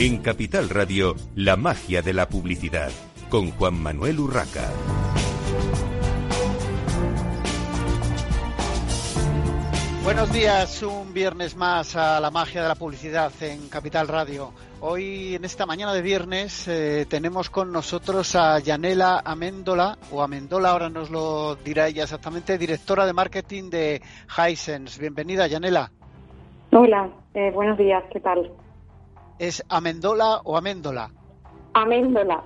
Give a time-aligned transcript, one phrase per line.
[0.00, 2.90] En Capital Radio, la magia de la publicidad,
[3.28, 4.70] con Juan Manuel Urraca.
[10.04, 14.52] Buenos días, un viernes más a la magia de la publicidad en Capital Radio.
[14.82, 20.70] Hoy, en esta mañana de viernes, eh, tenemos con nosotros a Yanela Amendola, o Amendola,
[20.70, 25.00] ahora nos lo dirá ella exactamente, directora de marketing de Hisense.
[25.00, 25.90] Bienvenida, Yanela.
[26.70, 28.48] Hola, eh, buenos días, ¿qué tal?
[29.38, 31.10] ¿Es Amendola o Améndola?
[31.74, 32.42] Améndola.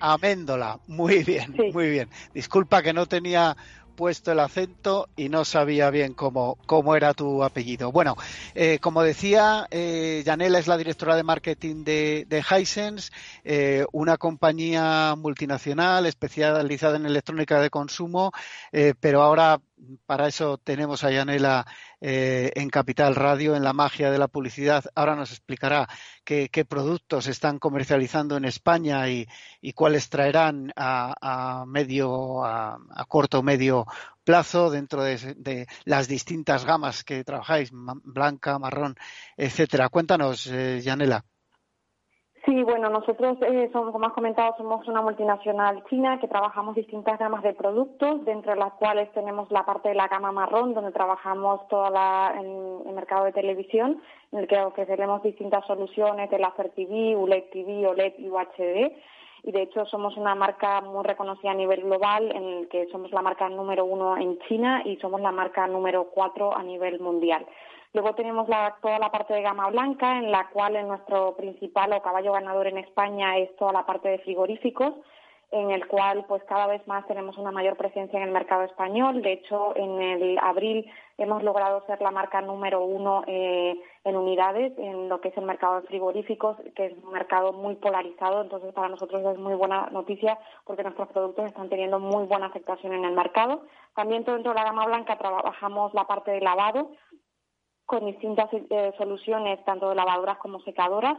[0.00, 2.08] Améndola, muy bien, muy bien.
[2.32, 3.56] Disculpa que no tenía
[3.94, 7.92] puesto el acento y no sabía bien cómo, cómo era tu apellido.
[7.92, 8.16] Bueno,
[8.54, 13.12] eh, como decía, eh, Yanela es la directora de marketing de, de Hisense,
[13.44, 18.32] eh, una compañía multinacional especializada en electrónica de consumo,
[18.72, 19.60] eh, pero ahora
[20.06, 21.66] para eso tenemos a Yanela
[22.00, 24.84] eh, en Capital Radio, en la magia de la publicidad.
[24.94, 25.88] Ahora nos explicará
[26.24, 29.26] qué, productos están comercializando en España y,
[29.74, 33.86] cuáles traerán a, medio, a, corto o medio
[34.24, 38.96] plazo dentro de, las distintas gamas que trabajáis, blanca, marrón,
[39.36, 39.88] etcétera.
[39.88, 41.24] Cuéntanos, eh, Yanela.
[42.44, 47.18] Sí, bueno, nosotros, eh, somos, como has comentado, somos una multinacional china que trabajamos distintas
[47.18, 50.92] gamas de productos, dentro de las cuales tenemos la parte de la gama marrón, donde
[50.92, 56.38] trabajamos toda la, en el mercado de televisión, en el que ofreceremos distintas soluciones de
[56.38, 58.92] láser TV, ULED TV, OLED y UHD.
[59.44, 63.10] Y de hecho somos una marca muy reconocida a nivel global, en el que somos
[63.12, 67.46] la marca número uno en China y somos la marca número cuatro a nivel mundial.
[67.94, 68.48] Luego tenemos
[68.82, 72.78] toda la parte de gama blanca, en la cual nuestro principal o caballo ganador en
[72.78, 74.94] España es toda la parte de frigoríficos,
[75.52, 79.22] en el cual pues cada vez más tenemos una mayor presencia en el mercado español.
[79.22, 84.72] De hecho, en el abril hemos logrado ser la marca número uno eh, en unidades
[84.76, 88.42] en lo que es el mercado de frigoríficos, que es un mercado muy polarizado.
[88.42, 92.92] Entonces, para nosotros es muy buena noticia porque nuestros productos están teniendo muy buena aceptación
[92.92, 93.62] en el mercado.
[93.94, 96.90] También dentro de la gama blanca trabajamos la parte de lavado,
[97.86, 101.16] con distintas eh, soluciones, tanto de lavadoras como secadoras.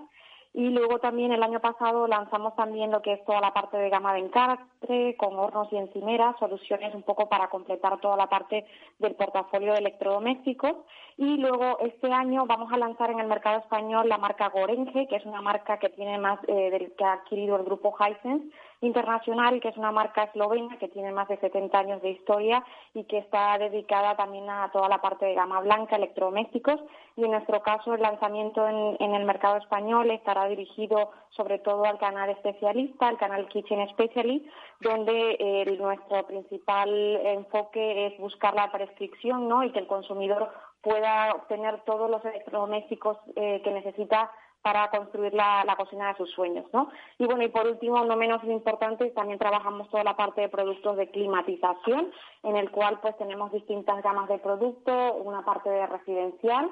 [0.53, 3.89] Y luego también el año pasado lanzamos también lo que es toda la parte de
[3.89, 8.65] gama de encastre, con hornos y encimeras, soluciones un poco para completar toda la parte
[8.99, 10.75] del portafolio de electrodomésticos.
[11.17, 15.17] Y luego este año vamos a lanzar en el mercado español la marca Gorenge, que
[15.17, 18.49] es una marca que tiene más eh, del que ha adquirido el grupo Hisense
[18.85, 22.63] Internacional, que es una marca eslovena que tiene más de 70 años de historia
[22.93, 26.79] y que está dedicada también a toda la parte de gama blanca, electrodomésticos.
[27.17, 31.97] Y en nuestro caso, el lanzamiento en, el mercado español estará dirigido sobre todo al
[31.97, 34.45] canal especialista, al canal Kitchen Specialist,
[34.81, 36.89] donde eh, nuestro principal
[37.23, 39.63] enfoque es buscar la prescripción ¿no?
[39.63, 44.31] y que el consumidor pueda obtener todos los electrodomésticos eh, que necesita
[44.65, 46.89] para construir la, cocina de sus sueños, ¿no?
[47.19, 50.97] Y bueno, y por último, no menos importante, también trabajamos toda la parte de productos
[50.97, 52.11] de climatización,
[52.41, 56.71] en el cual pues tenemos distintas gamas de productos, una parte de residencial,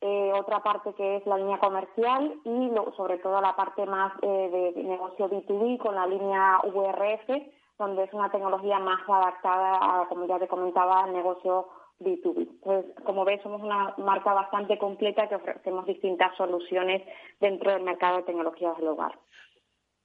[0.00, 4.72] eh, otra parte que es la línea comercial y sobre todo la parte más eh,
[4.74, 7.28] de negocio B2B con la línea VRF,
[7.78, 11.68] donde es una tecnología más adaptada, a, como ya te comentaba, al negocio
[12.00, 12.60] B2B.
[12.62, 17.02] Pues como ves, somos una marca bastante completa que ofrecemos distintas soluciones
[17.40, 19.18] dentro del mercado de tecnologías del hogar.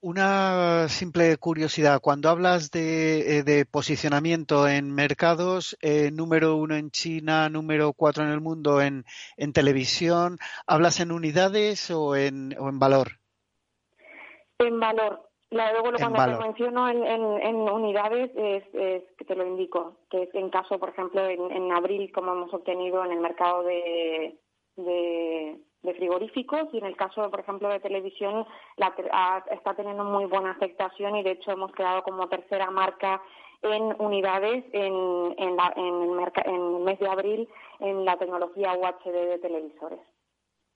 [0.02, 7.50] Una simple curiosidad, cuando hablas de, eh, posicionamiento en mercados, eh, número uno en China,
[7.50, 9.04] número cuatro en el mundo en,
[9.36, 13.20] en televisión, ¿hablas en unidades o en, o en valor?
[14.60, 18.64] En valor, luego cuando te menciono en, en, unidades es,
[19.18, 23.04] que te lo indico, que es en caso, por ejemplo, en, abril, como hemos obtenido
[23.04, 24.38] en el mercado de,
[24.76, 25.60] de,
[25.96, 28.46] frigoríficos y en el caso, por ejemplo, de televisión
[28.78, 28.94] la,
[29.52, 33.22] está teniendo muy buena aceptación y de hecho hemos quedado como tercera marca
[33.64, 37.50] en unidades en, en, en, el, en el mes de abril
[37.80, 40.00] en la tecnología UHD de televisores.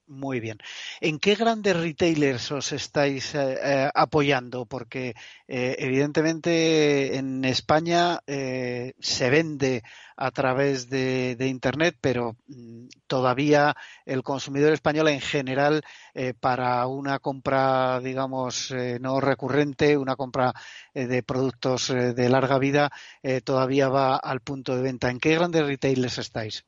[0.07, 0.57] Muy bien.
[0.99, 4.65] ¿En qué grandes retailers os estáis eh, eh, apoyando?
[4.65, 5.15] Porque
[5.47, 9.83] eh, evidentemente en España se vende
[10.17, 15.83] a través de, Internet, pero mm, todavía el consumidor español en general
[16.39, 20.53] para una compra, digamos, no recurrente, una compra
[20.93, 22.91] de productos de larga vida,
[23.43, 25.09] todavía va al punto de venta.
[25.09, 26.65] ¿En qué grandes retailers estáis?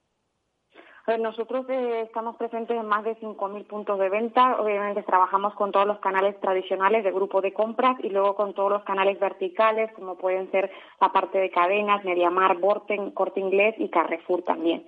[1.20, 4.60] Nosotros eh, estamos presentes en más de 5.000 puntos de venta.
[4.60, 8.72] Obviamente trabajamos con todos los canales tradicionales de grupo de compras y luego con todos
[8.72, 13.90] los canales verticales, como pueden ser la parte de cadenas, Mediamar, Borten, Corte Inglés y
[13.90, 14.88] Carrefour también.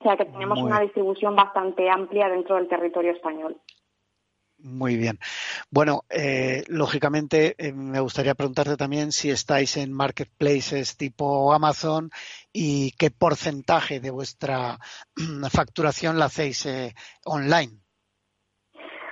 [0.00, 3.56] O sea que tenemos una distribución bastante amplia dentro del territorio español.
[4.58, 5.18] Muy bien.
[5.70, 12.10] Bueno, eh, lógicamente eh, me gustaría preguntarte también si estáis en marketplaces tipo Amazon
[12.52, 14.78] y qué porcentaje de vuestra
[15.52, 16.94] facturación la hacéis eh,
[17.26, 17.72] online.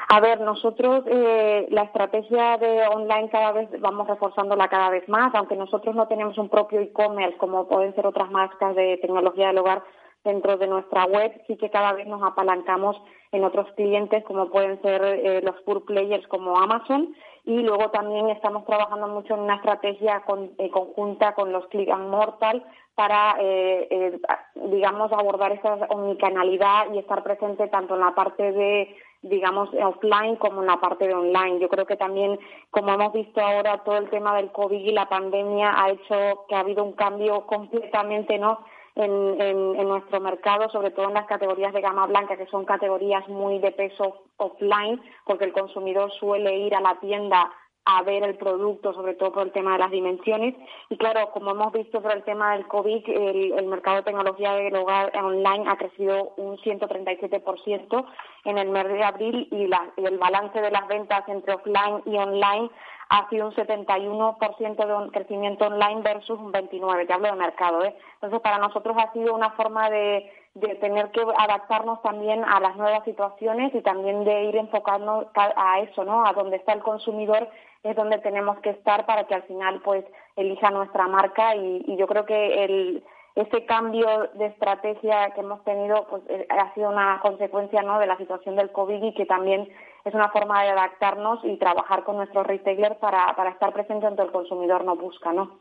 [0.08, 5.56] A ver, nosotros la estrategia de online cada vez vamos reforzándola cada vez más, aunque
[5.56, 9.82] nosotros no tenemos un propio e-commerce como pueden ser otras marcas de tecnología del hogar
[10.25, 12.97] dentro de nuestra web, sí que cada vez nos apalancamos
[13.31, 18.31] en otros clientes como pueden ser eh, los pure players como Amazon y luego también
[18.31, 20.23] estamos trabajando mucho en una estrategia
[20.59, 24.19] eh, conjunta con los Click and Mortal para, eh,
[24.55, 30.61] digamos, abordar esa omnicanalidad y estar presente tanto en la parte de digamos, offline como
[30.61, 31.59] en la parte de online.
[31.59, 32.38] Yo creo que también,
[32.71, 36.55] como hemos visto ahora, todo el tema del COVID y la pandemia ha hecho que
[36.55, 38.61] ha habido un cambio completamente, ¿no?,
[38.96, 43.29] en, en, nuestro mercado, sobre todo en las categorías de gama blanca, que son categorías
[43.29, 47.50] muy de peso offline, porque el consumidor suele ir a la tienda
[47.87, 50.55] a ver el producto, sobre todo por el tema de las dimensiones.
[50.89, 54.75] Y claro, como hemos visto por el tema del COVID, el, mercado de tecnología del
[54.77, 58.07] hogar online ha crecido un 137%
[58.45, 59.69] en el mes de abril y,
[60.01, 62.71] y el balance de las ventas entre offline y online
[63.11, 67.85] ha sido un 71% de un crecimiento online versus un 29%, te hablo de mercado.
[67.85, 67.95] ¿eh?
[68.15, 72.77] Entonces, para nosotros ha sido una forma de, de tener que adaptarnos también a las
[72.77, 76.27] nuevas situaciones y también de ir enfocando a eso, ¿no?
[76.27, 77.49] A donde está el consumidor
[77.85, 80.05] es donde tenemos que estar para que al final, pues,
[80.35, 83.05] elija nuestra marca y, y yo creo que el
[83.35, 87.99] ese cambio de estrategia que hemos tenido pues eh, ha sido una consecuencia ¿no?
[87.99, 89.69] de la situación del COVID y que también
[90.05, 94.23] es una forma de adaptarnos y trabajar con nuestros retailers para, para estar presente donde
[94.23, 95.59] el consumidor nos busca, ¿no?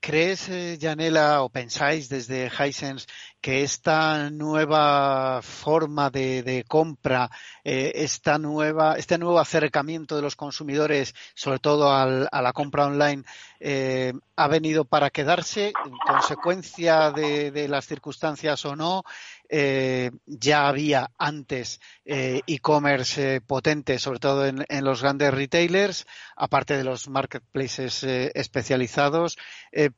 [0.00, 3.06] ¿Crees, eh, Janela, o pensáis desde Hisense
[3.40, 7.28] que esta nueva forma de, compra,
[7.64, 13.24] eh, esta nueva, este nuevo acercamiento de los consumidores, sobre todo a la compra online,
[13.60, 19.02] eh, ha venido para quedarse, en consecuencia de las circunstancias o no?
[19.50, 26.06] Eh, ya había antes eh, e-commerce eh, potente, sobre todo en, los grandes retailers,
[26.36, 29.38] aparte de los marketplaces especializados.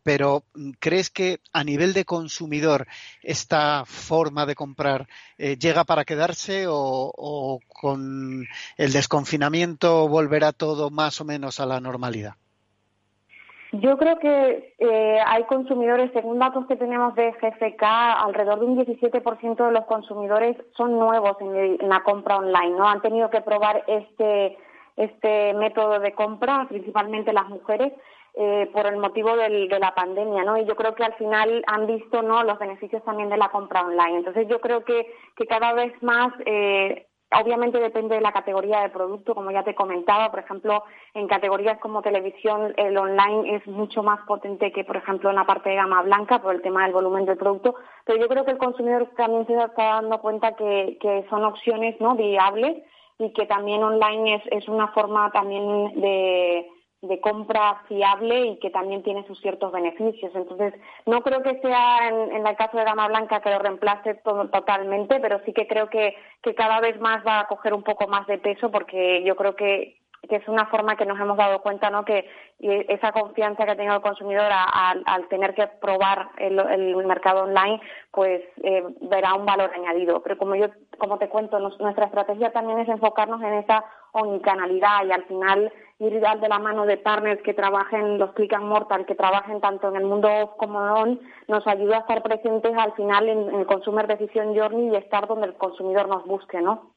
[0.03, 0.45] pero
[0.79, 2.87] ¿crees que a nivel de consumidor
[3.23, 5.09] esta forma de comprar
[5.39, 12.37] llega para quedarse o con el desconfinamiento volverá todo más o menos a la normalidad?
[13.73, 18.85] Yo creo que eh, hay consumidores, según datos que tenemos de GFK, alrededor de un
[18.85, 22.89] 17% de los consumidores son nuevos en, la compra online, ¿no?
[22.89, 24.59] Han tenido que probar este,
[24.97, 27.93] este método de compra, principalmente las mujeres,
[28.35, 30.57] eh, por el motivo del, de la pandemia, ¿no?
[30.57, 33.83] Y yo creo que al final han visto, ¿no?, los beneficios también de la compra
[33.83, 34.19] online.
[34.19, 38.89] Entonces yo creo que, que cada vez más eh, Obviamente depende de la categoría de
[38.89, 40.31] producto, como ya te comentaba.
[40.31, 40.83] Por ejemplo,
[41.15, 45.47] en categorías como televisión, el online es mucho más potente que, por ejemplo, en la
[45.47, 47.77] parte de gama blanca por el tema del volumen del producto.
[48.05, 52.01] Pero yo creo que el consumidor también se está dando cuenta que, que son opciones
[52.01, 52.83] no viables
[53.19, 56.67] y que también online es, es una forma también de,
[57.03, 60.33] de compra fiable y que también tiene sus ciertos beneficios.
[60.35, 60.75] Entonces,
[61.07, 64.49] no creo que sea en, en el caso de Gama Blanca que lo reemplace todo,
[64.49, 68.07] totalmente, pero sí que creo que, que cada vez más va a coger un poco
[68.07, 71.63] más de peso porque yo creo que, que es una forma que nos hemos dado
[71.63, 72.05] cuenta, ¿no?
[72.05, 72.29] Que
[72.61, 77.81] esa confianza que ha tenido el consumidor al tener que probar el, el mercado online,
[78.11, 80.23] pues eh, verá un valor añadido.
[80.23, 80.67] Pero como yo,
[80.99, 86.19] como te cuento, nuestra estrategia también es enfocarnos en esa omnicanalidad y al final ir
[86.19, 89.97] de la mano de partners que trabajen los click and mortal, que trabajen tanto en
[89.97, 94.07] el mundo off como on, nos ayuda a estar presentes al final en, el Consumer
[94.07, 96.95] Decision Journey y estar donde el consumidor nos busque, ¿no?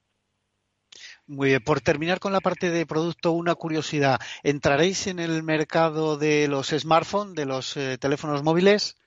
[1.27, 1.63] Muy bien.
[1.63, 4.19] Por terminar con la parte de producto, una curiosidad.
[4.41, 8.97] ¿Entraréis en el mercado de los smartphones, de los eh, teléfonos móviles?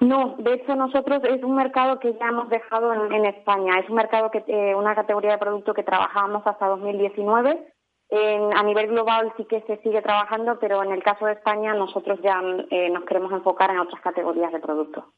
[0.00, 3.78] No, de hecho nosotros es un mercado que ya hemos dejado en, España.
[3.78, 7.74] Es un mercado que eh, una categoría de producto que trabajábamos hasta 2019.
[8.08, 11.74] En, a nivel global sí que se sigue trabajando, pero en el caso de España
[11.74, 12.40] nosotros ya
[12.70, 15.12] eh, nos queremos enfocar en otras categorías de producto.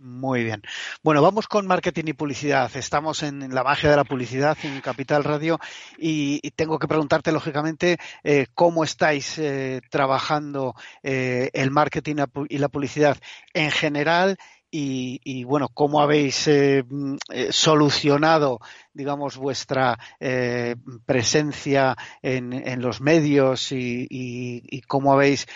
[0.00, 0.62] Muy bien.
[1.02, 2.70] Bueno, vamos con marketing y publicidad.
[2.76, 5.58] Estamos en la magia de la publicidad en Capital Radio
[5.98, 12.16] y, tengo que preguntarte, lógicamente, eh, cómo estáis eh, trabajando eh, el marketing
[12.48, 13.18] y la publicidad
[13.54, 14.38] en general
[14.70, 18.60] y, bueno, cómo habéis eh, mm, eh, solucionado,
[18.92, 25.46] digamos, vuestra eh, presencia en, los medios y, cómo habéis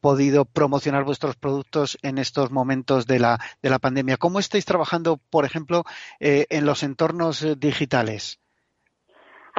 [0.00, 4.16] podido promocionar vuestros productos en estos momentos de la, de la pandemia.
[4.16, 5.84] ¿Cómo estáis trabajando, por ejemplo,
[6.18, 8.40] en los entornos digitales?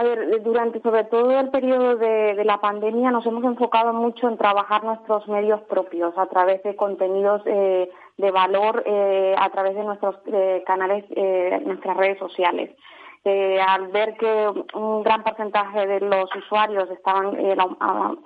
[0.02, 4.36] A ver, durante sobre todo el periodo de, la pandemia nos hemos enfocado mucho en
[4.36, 9.84] trabajar nuestros medios propios a través de contenidos eh, de valor eh, a través de
[9.84, 11.06] nuestros eh, canales,
[11.68, 12.72] nuestras redes sociales.
[13.24, 17.38] al ver que un gran porcentaje de los usuarios estaban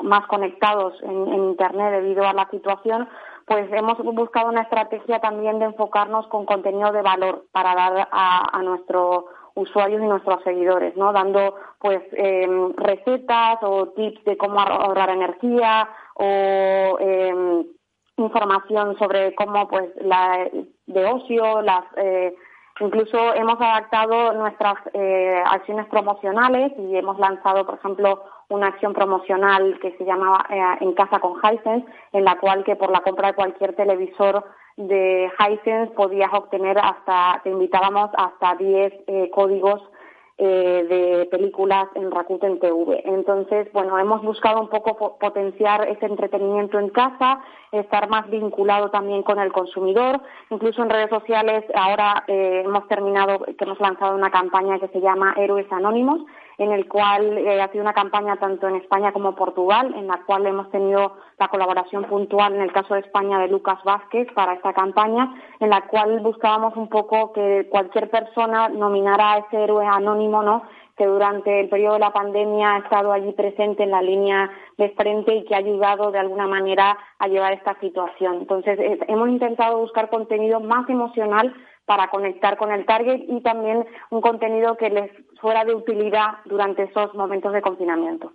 [0.01, 3.09] más conectados en, Internet debido a la situación,
[3.45, 8.61] pues hemos buscado una estrategia también de enfocarnos con contenido de valor para dar a
[8.63, 11.11] nuestro usuarios y nuestros seguidores, ¿no?
[11.13, 17.65] Dando pues em, recetas o tips de cómo ahorrar energía o em,
[18.17, 20.49] información sobre cómo pues la
[20.87, 22.35] de ocio, las eh,
[22.79, 29.79] incluso hemos adaptado nuestras eh, acciones promocionales y hemos lanzado, por ejemplo, una acción promocional
[29.81, 33.29] que se llamaba eh, En casa con Hisense, en la cual que por la compra
[33.29, 34.43] de cualquier televisor
[34.77, 39.81] de Hisense podías obtener hasta, te invitábamos hasta 10 eh, códigos
[40.37, 43.01] eh, de películas en Rakuten TV.
[43.05, 47.39] Entonces, bueno, hemos buscado un poco potenciar ese entretenimiento en casa,
[47.71, 50.19] estar más vinculado también con el consumidor.
[50.49, 54.99] Incluso en redes sociales, ahora eh, hemos terminado, que hemos lanzado una campaña que se
[54.99, 56.19] llama Héroes Anónimos,
[56.57, 60.21] en el cual eh, ha sido una campaña tanto en España como Portugal, en la
[60.25, 64.53] cual hemos tenido la colaboración puntual en el caso de España de Lucas Vázquez para
[64.53, 69.85] esta campaña, en la cual buscábamos un poco que cualquier persona nominara a ese héroe
[69.85, 70.63] anónimo, ¿no?
[70.97, 74.89] que durante el periodo de la pandemia ha estado allí presente en la línea de
[74.91, 78.35] frente y que ha ayudado de alguna manera a llevar esta situación.
[78.35, 81.53] Entonces, eh, hemos intentado buscar contenido más emocional
[81.85, 86.83] para conectar con el target y también un contenido que les fuera de utilidad durante
[86.83, 88.33] esos momentos de confinamiento.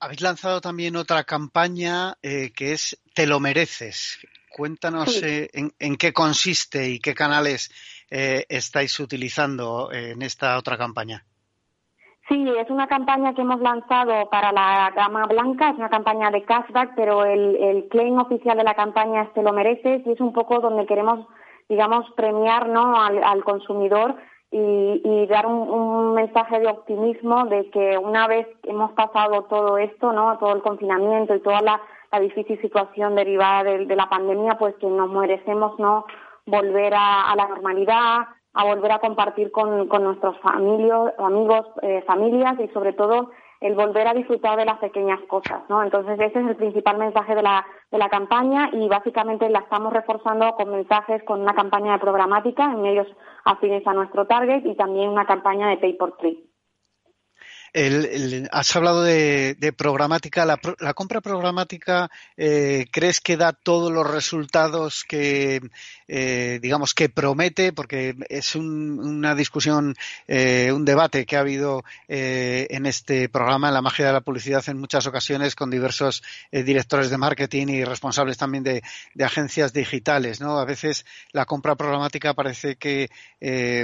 [0.00, 4.18] Habéis lanzado también otra campaña eh, que es Te lo mereces.
[4.50, 7.70] Cuéntanos eh, en, qué consiste y qué canales
[8.10, 11.24] eh, estáis utilizando en esta otra campaña.
[12.28, 16.44] Sí, es una campaña que hemos lanzado para la gama blanca, es una campaña de
[16.44, 20.20] cashback, pero el, el claim oficial de la campaña es Te lo mereces y es
[20.20, 21.26] un poco donde queremos
[21.68, 23.00] digamos, premiar ¿no?
[23.00, 24.16] al, consumidor
[24.56, 30.38] y, dar un, mensaje de optimismo de que una vez hemos pasado todo esto, ¿no?
[30.38, 31.80] todo el confinamiento y toda la,
[32.20, 36.04] difícil situación derivada de, la pandemia, pues que nos merecemos ¿no?
[36.46, 42.68] volver a, la normalidad, a volver a compartir con, nuestros familios, amigos, eh, familias y
[42.68, 43.30] sobre todo
[43.64, 45.82] el volver a disfrutar de las pequeñas cosas, ¿no?
[45.82, 49.90] Entonces ese es el principal mensaje de la, de la campaña y básicamente la estamos
[49.90, 53.08] reforzando con mensajes con una campaña de programática en medios
[53.42, 56.44] afines a nuestro target y también una campaña de pay por click
[58.52, 60.46] has hablado de, programática.
[60.46, 65.60] La, compra programática, eh, ¿crees que da todos los resultados que,
[66.08, 67.72] eh, digamos, que promete?
[67.72, 69.94] Porque es una discusión,
[70.26, 74.62] eh, un debate que ha habido en este programa, en la magia de la publicidad,
[74.68, 78.82] en muchas ocasiones con diversos directores de marketing y responsables también de,
[79.24, 80.40] agencias digitales.
[80.40, 80.58] ¿no?
[80.58, 83.08] A veces la compra programática parece que,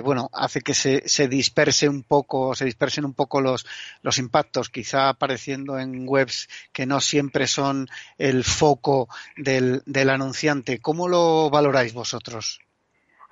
[0.05, 3.67] bueno, hace que se, se disperse un poco, se dispersen un poco los
[4.03, 10.81] los impactos, quizá apareciendo en webs que no siempre son el foco del, del anunciante.
[10.81, 12.10] ¿Cómo lo valoráis vosotros?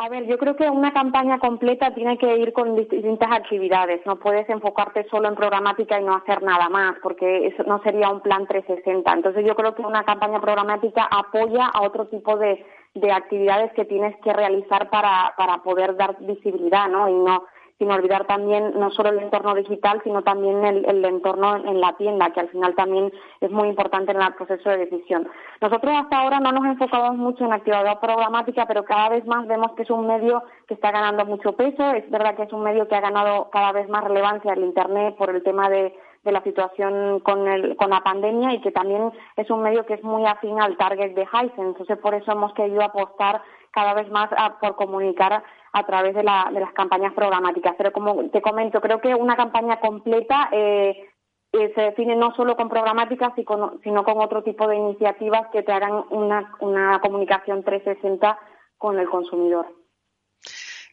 [0.01, 4.01] A ver, yo creo que una campaña completa tiene que ir con distintas actividades.
[4.07, 8.09] No puedes enfocarte solo en programática y no hacer nada más, porque eso no sería
[8.09, 9.13] un plan 360.
[9.13, 13.87] Entonces, yo creo que una campaña programática apoya a otro tipo de, de actividades que
[13.87, 17.09] tienes que realizar para, para poder dar visibilidad, ¿no?
[17.09, 17.47] Y no
[17.79, 22.31] sin olvidar también no solo el entorno digital, sino también el, entorno en la tienda,
[22.31, 25.29] que al final también es muy importante en el proceso de decisión.
[25.61, 29.73] Nosotros hasta ahora no nos enfocamos mucho en actividad programática, pero cada vez más vemos
[29.73, 31.93] que es un medio que está ganando mucho peso.
[31.93, 35.15] Es verdad que es un medio que ha ganado cada vez más relevancia el Internet
[35.17, 35.95] por el tema de,
[36.25, 40.05] la situación con, el, con la pandemia y que también es un medio que es
[40.05, 41.63] muy afín al target de Hisense.
[41.63, 43.41] Entonces, por eso hemos querido apostar
[43.79, 44.29] cada vez más
[44.61, 45.41] por comunicar
[45.73, 47.77] a través de, la, de las campañas programáticas.
[47.79, 51.09] Pero como te comento, creo que una campaña completa eh,
[51.53, 55.71] eh, se define no solo con programáticas, sino con otro tipo de iniciativas que te
[55.71, 58.37] hagan una, una comunicación 360
[58.79, 59.67] con el consumidor.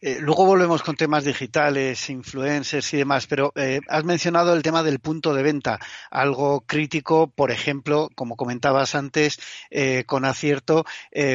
[0.00, 4.82] Eh, luego volvemos con temas digitales, influencers y demás, pero eh, has mencionado el tema
[4.82, 5.78] del punto de venta,
[6.10, 9.38] algo crítico, por ejemplo, como comentabas antes,
[9.70, 10.84] eh, con acierto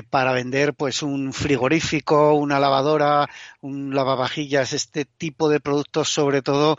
[0.09, 3.29] para vender pues un frigorífico, una lavadora,
[3.61, 6.77] un lavavajillas, este tipo de productos, sobre todo,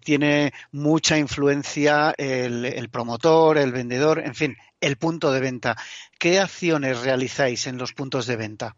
[0.00, 5.76] tiene mucha influencia el, el promotor, el vendedor, en fin, el punto de venta.
[6.18, 8.76] ¿Qué acciones realizáis en los puntos de venta?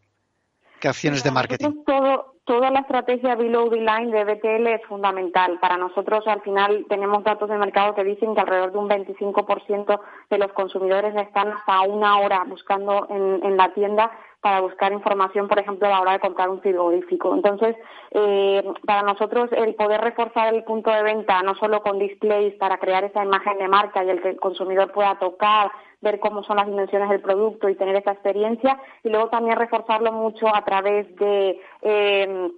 [0.80, 1.84] ¿Qué acciones de marketing?
[1.84, 5.58] Todo, toda la estrategia below the line de BTL es fundamental.
[5.60, 10.00] Para nosotros, al final, tenemos datos de mercado que dicen que alrededor de un 25%
[10.30, 15.58] de los consumidores están hasta una hora buscando en, la tienda para buscar información, por
[15.58, 17.34] ejemplo, a la hora de comprar un frigorífico.
[17.34, 17.76] Entonces,
[18.12, 22.78] eh, para nosotros, el poder reforzar el punto de venta, no solo con displays para
[22.78, 26.56] crear esa imagen de marca y el que el consumidor pueda tocar, ver cómo son
[26.56, 31.12] las dimensiones del producto y tener esa experiencia, y luego también reforzarlo mucho a través
[31.16, 32.50] de eh,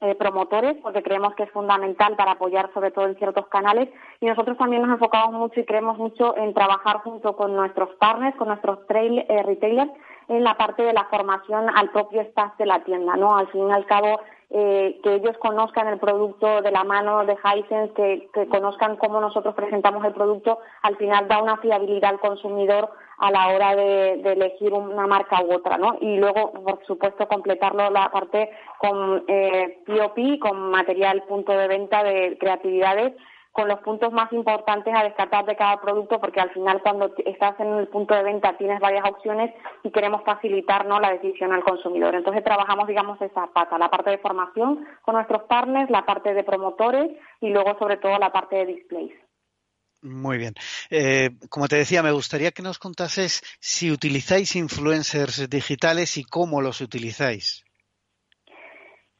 [0.00, 3.88] eh, promotores, porque creemos que es fundamental para apoyar sobre todo en ciertos canales.
[4.20, 8.36] Y nosotros también nos enfocamos mucho y creemos mucho en trabajar junto con nuestros partners,
[8.36, 9.90] con nuestros trail, eh, retailers,
[10.28, 13.36] en la parte de la formación al propio staff de la tienda, ¿no?
[13.36, 17.34] Al fin y al cabo, eh, que ellos conozcan el producto de la mano de
[17.34, 22.20] Hisense, que, que, conozcan cómo nosotros presentamos el producto, al final da una fiabilidad al
[22.20, 25.96] consumidor a la hora de, elegir una marca u otra, ¿no?
[26.00, 32.02] Y luego, por supuesto, completarlo la parte con eh, POP, con material punto de venta
[32.02, 33.12] de creatividades,
[33.54, 37.58] con los puntos más importantes a descartar de cada producto, porque al final cuando estás
[37.60, 40.98] en el punto de venta tienes varias opciones y queremos facilitar ¿no?
[40.98, 42.16] la decisión al consumidor.
[42.16, 46.42] Entonces trabajamos, digamos, esa pata, la parte de formación con nuestros partners, la parte de
[46.42, 49.12] promotores y luego, sobre todo, la parte de displays.
[50.02, 50.54] Muy bien.
[50.90, 56.60] Eh, como te decía, me gustaría que nos contases si utilizáis influencers digitales y cómo
[56.60, 57.63] los utilizáis.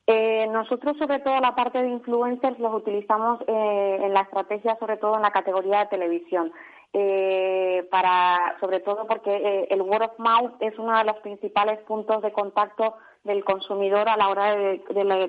[0.06, 4.98] Eh, nosotros, sobre todo, la parte de influencers los utilizamos eh, en la estrategia, sobre
[4.98, 6.52] todo en la categoría de televisión.
[7.90, 12.30] para, sobre todo porque el word of mouth es uno de los principales puntos de
[12.30, 14.80] contacto del consumidor a la hora de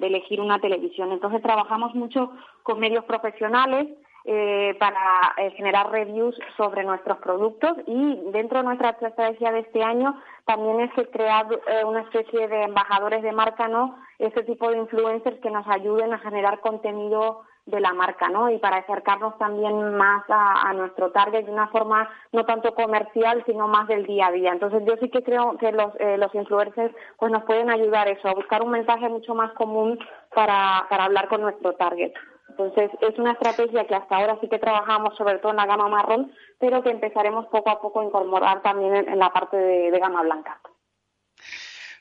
[0.01, 1.11] elegir una televisión.
[1.11, 3.87] Entonces, trabajamos mucho con medios profesionales
[4.27, 9.83] eh, para eh, generar reviews sobre nuestros productos y dentro de nuestra estrategia de este
[9.83, 13.99] año también es crear eh, una especie de embajadores de marca, ¿no?
[14.17, 18.49] Ese tipo de influencers que nos ayuden a generar contenido de la marca, ¿no?
[18.49, 23.67] Y para acercarnos también más a, nuestro target de una forma no tanto comercial, sino
[23.67, 24.53] más del día a día.
[24.53, 28.33] Entonces yo sí que creo que los, los influencers pues nos pueden ayudar eso, a
[28.33, 29.99] buscar un mensaje mucho más común
[30.33, 32.11] para, para hablar con nuestro target.
[32.47, 35.89] Entonces, es una estrategia que hasta ahora sí que trabajamos, sobre todo en la gama
[35.89, 40.21] marrón, pero que empezaremos poco a poco a incorporar también en, la parte de gama
[40.21, 40.61] blanca.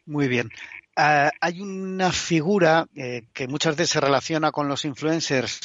[0.06, 0.50] Muy bien.
[0.96, 5.60] Ah, hay una figura eh, que muchas veces se relaciona con los influencers,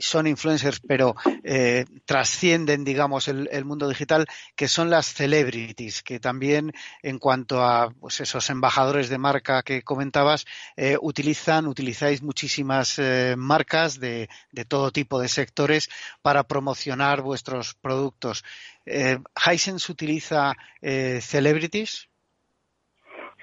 [0.00, 6.70] son influencers, pero eh, trascienden, digamos, el, mundo digital, que son las celebrities, que también,
[7.02, 10.44] en cuanto a pues, esos embajadores de marca que comentabas,
[10.76, 13.00] eh, utilizan, utilizáis muchísimas
[13.38, 15.88] marcas de, de, todo tipo de sectores
[16.20, 18.44] para promocionar vuestros productos.
[18.84, 22.08] ¿Hisense utiliza celebrities?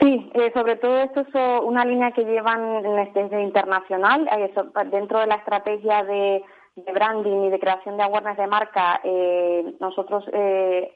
[0.01, 1.27] Sí, eh, sobre todo esto es
[1.63, 4.51] una línea que llevan desde internacional, eh,
[4.89, 6.43] dentro de la estrategia de,
[6.91, 10.23] branding y de creación de awareness de marca, eh, nosotros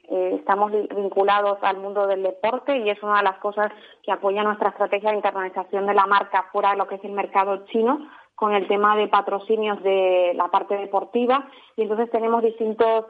[0.08, 3.70] estamos vinculados al mundo del deporte y es una de las cosas
[4.02, 7.12] que apoya nuestra estrategia de internalización de la marca fuera de lo que es el
[7.12, 13.04] mercado chino con el tema de patrocinios de la parte deportiva y entonces tenemos distintos,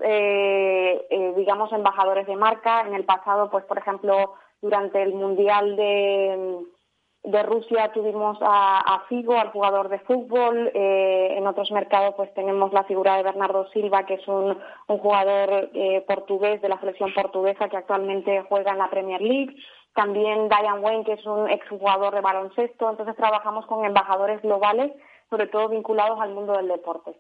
[1.36, 2.82] digamos, embajadores de marca.
[2.82, 9.50] En el pasado, pues, por ejemplo, durante el Mundial de, Rusia tuvimos a, Figo, al
[9.50, 10.70] jugador de fútbol.
[10.74, 14.98] Eh, en otros mercados pues tenemos la figura de Bernardo Silva, que es un, un
[14.98, 19.56] jugador eh, portugués de la selección portuguesa que actualmente juega en la Premier League.
[19.94, 22.90] También Diane Wayne, que es un exjugador de baloncesto.
[22.90, 24.92] Entonces trabajamos con embajadores globales,
[25.30, 27.16] sobre todo vinculados al mundo del deporte.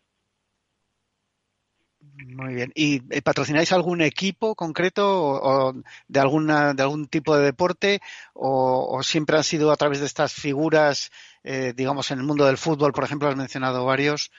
[2.18, 2.72] Muy bien.
[2.74, 5.74] ¿Y eh, patrocináis algún equipo concreto o,
[6.08, 8.00] de alguna de algún tipo de deporte
[8.32, 11.10] o, siempre han sido a través de estas figuras,
[11.44, 14.30] eh, digamos, en el mundo del fútbol, por ejemplo, has mencionado varios?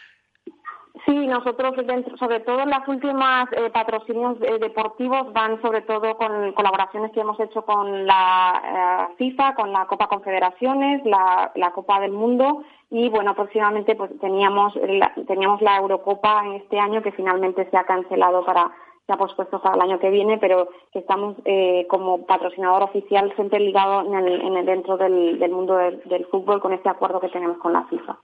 [1.06, 1.76] Sí, nosotros,
[2.18, 7.40] sobre todo en las últimas eh, patrocinios deportivos, van sobre todo con colaboraciones que hemos
[7.40, 13.96] hecho con la FIFA, con la Copa Confederaciones, la, Copa del Mundo y bueno próximamente
[13.96, 18.72] pues teníamos la, teníamos la Eurocopa en este año que finalmente se ha cancelado para
[19.06, 23.32] se ha pospuesto para el año que viene pero que estamos eh, como patrocinador oficial
[23.36, 27.74] siempre ligado en el, dentro del, mundo del, fútbol con este acuerdo que tenemos con
[27.74, 28.18] la FIFA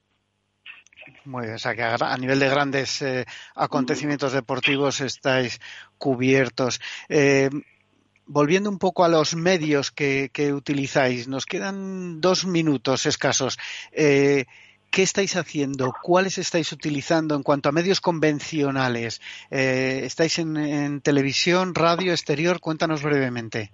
[1.25, 5.59] muy bien, o sea que a, nivel de grandes eh, acontecimientos deportivos estáis
[5.97, 6.81] cubiertos.
[7.09, 7.49] Eh,
[8.25, 13.57] volviendo un poco a los medios que, utilizáis, nos quedan dos minutos escasos.
[13.91, 14.45] Eh,
[14.91, 15.91] ¿Qué estáis haciendo?
[16.03, 19.21] ¿Cuáles estáis utilizando en cuanto a medios convencionales?
[19.49, 22.59] ¿Estáis en, televisión, radio, exterior?
[22.59, 23.71] Cuéntanos brevemente.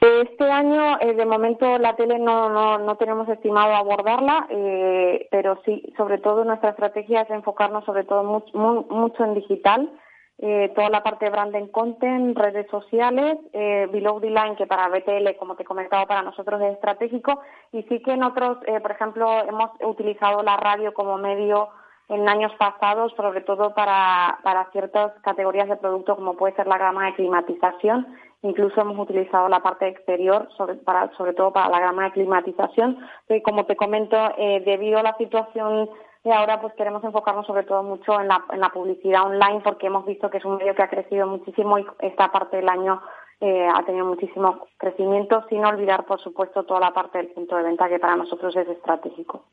[0.00, 5.60] Este año, eh, de momento, la tele no, no, no tenemos estimado abordarla, eh, pero
[5.64, 9.90] sí, sobre todo nuestra estrategia es enfocarnos sobre todo mucho, mucho en digital,
[10.38, 14.88] eh, toda la parte de branding content, redes sociales, eh, below the line, que para
[14.88, 17.40] BTL, como te he comentado, para nosotros es estratégico,
[17.72, 21.70] y sí que en otros, eh, por ejemplo, hemos utilizado la radio como medio
[22.08, 26.78] en años pasados, sobre todo para, para ciertas categorías de producto, como puede ser la
[26.78, 28.06] gama de climatización.
[28.46, 32.96] Incluso hemos utilizado la parte exterior, sobre, todo para la gama de climatización.
[33.28, 35.90] Y como te comento, eh, debido a la situación
[36.22, 39.88] de ahora, pues queremos enfocarnos sobre todo mucho en la, en la publicidad online, porque
[39.88, 43.02] hemos visto que es un medio que ha crecido muchísimo y esta parte del año
[43.40, 47.64] eh, ha tenido muchísimo crecimiento, sin olvidar, por supuesto, toda la parte del punto de
[47.64, 49.44] venta, que para nosotros es estratégico.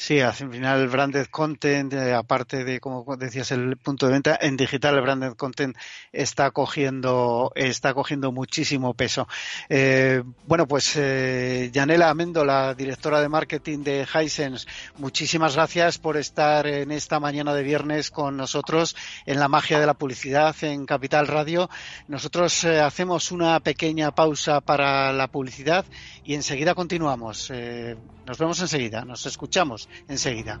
[0.00, 4.38] Sí, al final el branded content, eh, aparte de, como decías, el punto de venta,
[4.40, 5.76] en digital el branded content
[6.12, 9.26] está cogiendo, está cogiendo muchísimo peso.
[9.68, 16.16] Eh, bueno, pues eh, Yanela Amendo, la directora de marketing de Hisense, muchísimas gracias por
[16.16, 18.94] estar en esta mañana de viernes con nosotros
[19.26, 21.68] en la magia de la publicidad en Capital Radio.
[22.06, 25.84] Nosotros eh, hacemos una pequeña pausa para la publicidad
[26.22, 27.50] y enseguida continuamos.
[28.26, 30.60] Nos vemos enseguida, nos escuchamos enseguida.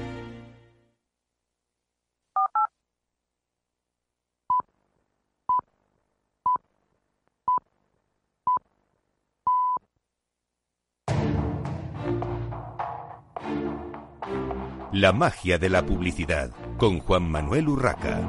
[14.93, 18.19] La magia de la publicidad con Juan Manuel Urraca.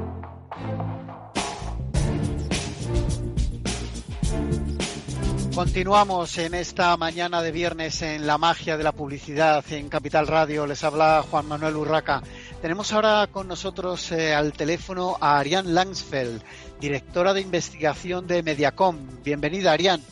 [5.55, 10.65] Continuamos en esta mañana de viernes en la magia de la publicidad en Capital Radio.
[10.65, 12.21] Les habla Juan Manuel Urraca.
[12.59, 16.41] Tenemos ahora con nosotros eh, al teléfono a Ariane Langsfeld,
[16.79, 18.97] directora de investigación de Mediacom.
[19.23, 20.03] Bienvenida, Ariane.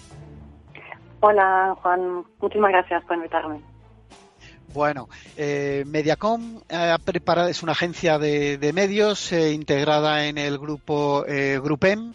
[1.21, 2.23] Hola, Juan.
[2.39, 3.70] Muchísimas gracias por invitarme.
[4.73, 11.25] Bueno, eh, Mediacom ha preparado, es una agencia de, medios eh, integrada en el grupo
[11.27, 12.13] eh, Grupem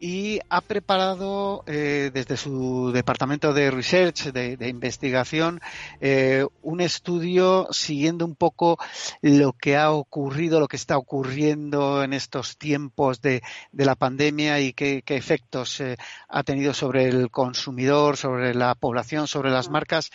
[0.00, 5.62] y ha preparado eh, desde su departamento de research, de, investigación,
[5.98, 8.78] eh, un estudio siguiendo un poco
[9.22, 14.74] lo que ha ocurrido, lo que está ocurriendo en estos tiempos de, la pandemia y
[14.74, 15.96] qué, efectos eh,
[16.28, 20.10] ha tenido sobre el consumidor, sobre la población, sobre las marcas.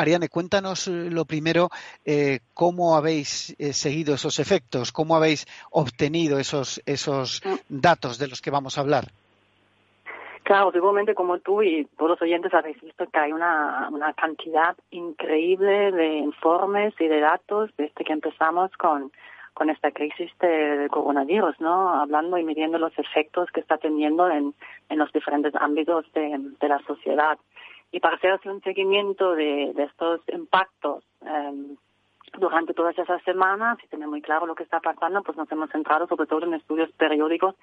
[0.00, 1.68] Ariane, cuéntanos eh, lo primero,
[2.04, 7.80] eh, cómo habéis eh, seguido esos efectos, cómo habéis obtenido esos, esos mm.
[7.80, 9.04] datos de los que vamos a hablar.
[10.42, 14.76] Claro, seguramente como tú y todos los oyentes habéis visto que hay una, una cantidad
[14.90, 19.12] increíble de informes y de datos desde que empezamos con,
[19.54, 22.00] con esta crisis del coronavirus, ¿no?
[22.00, 24.54] Hablando y midiendo los efectos que está teniendo en,
[24.88, 27.38] en los diferentes ámbitos de, de la sociedad.
[27.92, 31.76] Y para hacer un seguimiento de, estos impactos em,
[32.38, 35.70] durante todas esas semanas y tener muy claro lo que está pasando, pues nos hemos
[35.70, 37.56] centrado sobre todo en estudios periódicos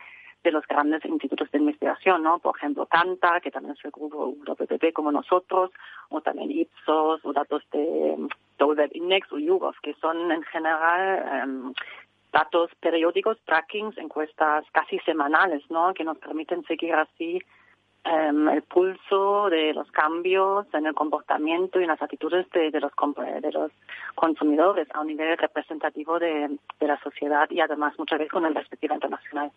[0.43, 2.39] de los grandes institutos de investigación, ¿no?
[2.39, 5.71] Por ejemplo, CANTA, que también es el grupo WPP como nosotros,
[6.09, 8.15] o también Ipsos, o datos de
[8.59, 11.73] WWEB Index o YouGov, que son en general em,
[12.31, 15.93] datos periódicos, trackings, encuestas casi semanales, ¿no?
[15.93, 17.41] Que nos permiten seguir así
[18.10, 22.91] Em, el pulso de los cambios en el comportamiento y en las actitudes de, los,
[23.41, 23.72] de los
[24.15, 28.96] consumidores a un nivel representativo de, la sociedad y además muchas veces con la perspectiva
[28.96, 29.52] internacional.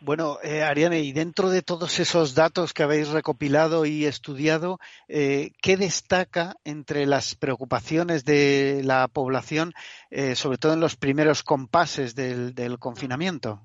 [0.00, 5.50] Bueno, eh, Ariane, y dentro de todos esos datos que habéis recopilado y estudiado, eh,
[5.60, 9.74] ¿qué destaca entre las preocupaciones de la población,
[10.10, 13.60] eh, sobre todo en los primeros compases del confinamiento?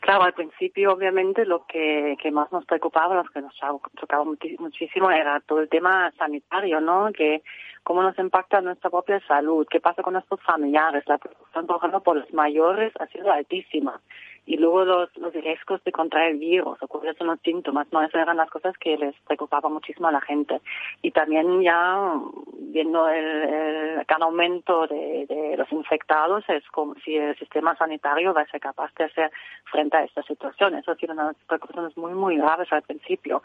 [0.00, 3.54] Claro, al principio obviamente lo que, más nos preocupaba, lo que nos
[4.00, 7.12] tocaba muchísimo era todo el tema sanitario, ¿no?
[7.12, 7.42] Que
[7.82, 12.02] cómo nos impacta nuestra propia salud, qué pasa con nuestros familiares, la preocupación, por ejemplo,
[12.02, 14.00] por los mayores ha sido altísima
[14.46, 18.02] y luego los, los riesgos de contraer el virus o cuáles los síntomas, ¿no?
[18.02, 20.60] Esas eran las cosas que les preocupaba muchísimo a la gente.
[21.02, 22.12] Y también ya
[22.58, 28.42] viendo el, gran aumento de, de, los infectados, es como si el sistema sanitario va
[28.42, 29.30] a ser capaz de hacer
[29.70, 30.74] frente a esta situación.
[30.74, 33.42] Eso ha sido una preocupaciones muy, muy graves al principio.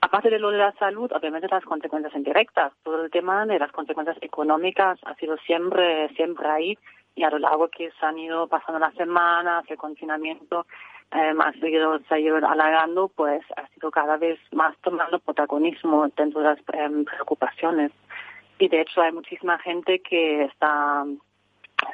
[0.00, 2.72] Aparte de lo de la salud, obviamente las consecuencias indirectas.
[2.84, 6.78] Todo el tema de las consecuencias económicas ha sido siempre, siempre ahí
[7.18, 10.66] y a lo largo que se han ido pasando las semanas, el confinamiento
[11.10, 16.40] eh, seguido, se ha ido alargando, pues ha sido cada vez más tomando protagonismo dentro
[16.40, 17.90] de las em, preocupaciones.
[18.60, 21.04] Y de hecho hay muchísima gente que está,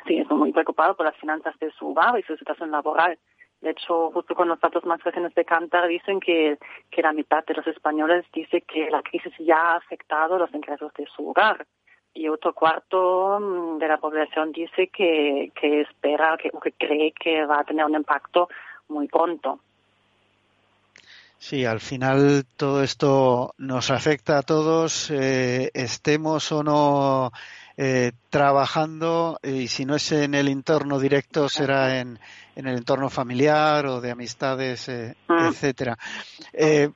[0.07, 3.19] sí, muy preocupado por las finanzas de su hogar y su situación laboral.
[3.63, 6.59] De hecho, justo con los datos más recientes de Cantar dicen que,
[6.91, 10.93] que la mitad de los españoles dice que la crisis ya ha afectado los ingresos
[10.99, 11.65] de su hogar
[12.15, 17.13] y otro cuarto mm, de la población dice que, que espera que, o que cree
[17.13, 18.49] que va a tener un impacto
[18.89, 19.61] muy pronto.
[21.39, 27.33] Sí, al final todo esto nos afecta a todos, eh, estemos o no
[27.77, 32.21] eh, trabajando y si no es en el entorno directo será en,
[32.55, 35.47] en el entorno familiar o de amistades, eh, mm.
[35.49, 35.99] etcétera.
[36.53, 36.91] Eh,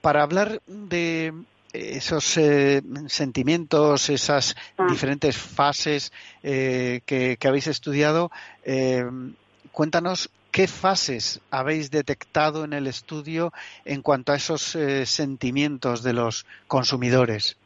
[0.00, 1.34] para hablar de,
[1.72, 4.86] esos eh, sentimientos, esas ah.
[4.88, 8.30] diferentes fases eh, que, habéis estudiado,
[8.64, 9.04] eh,
[9.72, 13.52] cuéntanos qué fases habéis detectado en el estudio
[13.84, 17.56] en cuanto a esos sentimientos de los consumidores.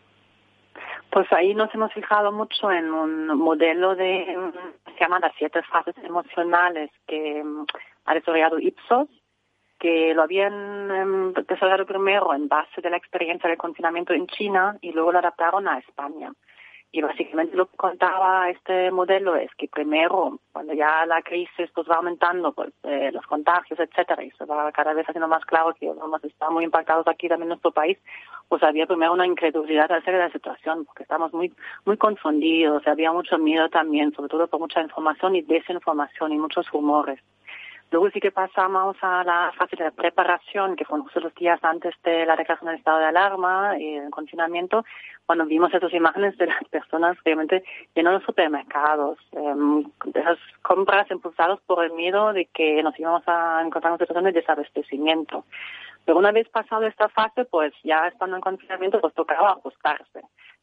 [1.10, 4.36] Pues ahí nos hemos fijado mucho en un modelo de,
[4.84, 7.64] se llama las siete fases emocionales que mm,
[8.06, 9.08] ha desarrollado Ipsos
[9.84, 14.78] que lo habían em, desarrollado primero en base de la experiencia del confinamiento en China
[14.80, 16.32] y luego lo adaptaron a España.
[16.90, 21.86] Y básicamente lo que contaba este modelo es que primero, cuando ya la crisis pues,
[21.86, 25.74] va aumentando, pues, eh, los contagios, etcétera, y se va cada vez haciendo más claro
[25.78, 27.98] que vamos a estar muy impactados aquí también en nuestro país,
[28.48, 31.52] pues había primero una incredulidad acerca de la situación, porque estamos muy,
[31.84, 36.70] muy confundidos, había mucho miedo también, sobre todo por mucha información y desinformación y muchos
[36.70, 37.20] rumores.
[37.94, 41.94] Luego sí que pasamos a la fase de preparación, que fue justo los días antes
[42.02, 44.84] de la declaración del estado de alarma y el confinamiento,
[45.26, 47.62] cuando vimos esas imágenes de las personas realmente
[47.94, 53.22] llenas de los supermercados, eh, esas compras impulsadas por el miedo de que nos íbamos
[53.28, 55.44] a encontrar en una situación de desabastecimiento.
[56.04, 60.22] Pero una vez pasado esta fase, pues ya estando en confinamiento, pues tocaba ajustarse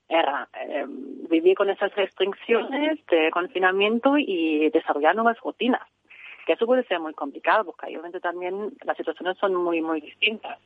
[0.09, 0.85] era eh,
[1.29, 5.87] vivir con esas restricciones de confinamiento y desarrollar nuevas rutinas
[6.45, 10.57] que eso puede ser muy complicado porque obviamente también las situaciones son muy, muy distintas.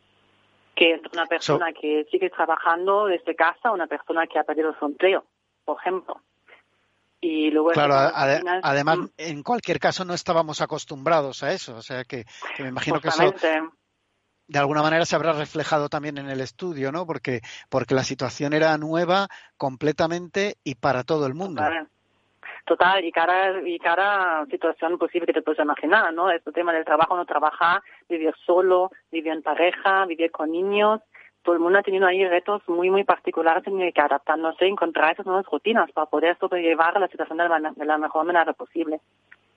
[0.76, 4.86] que entre una persona que sigue trabajando desde casa una persona que ha perdido su
[4.86, 5.24] empleo,
[5.64, 6.22] por ejemplo.
[7.22, 9.08] Y luego claro, además, mm.
[9.18, 12.26] en cualquier caso no estábamos acostumbrados a eso, o sea que,
[12.60, 13.34] me imagino que eso
[14.48, 17.06] de alguna manera se habrá reflejado también en el estudio, ¿no?
[17.06, 21.64] Porque, porque la situación era nueva completamente y para todo el mundo.
[22.66, 26.30] Total, y cada, y cada situación posible que te puedes imaginar, ¿no?
[26.30, 31.02] Este tema del trabajo, no trabajar, vivir solo, vivir en pareja, vivir con niños,
[31.46, 35.28] todo el mundo ha tenido ahí retos muy, muy particulares en que adaptándose, encontrar esas
[35.28, 39.00] nuevas rutinas para poder sobrellevar la situación de la, de la mejor manera posible.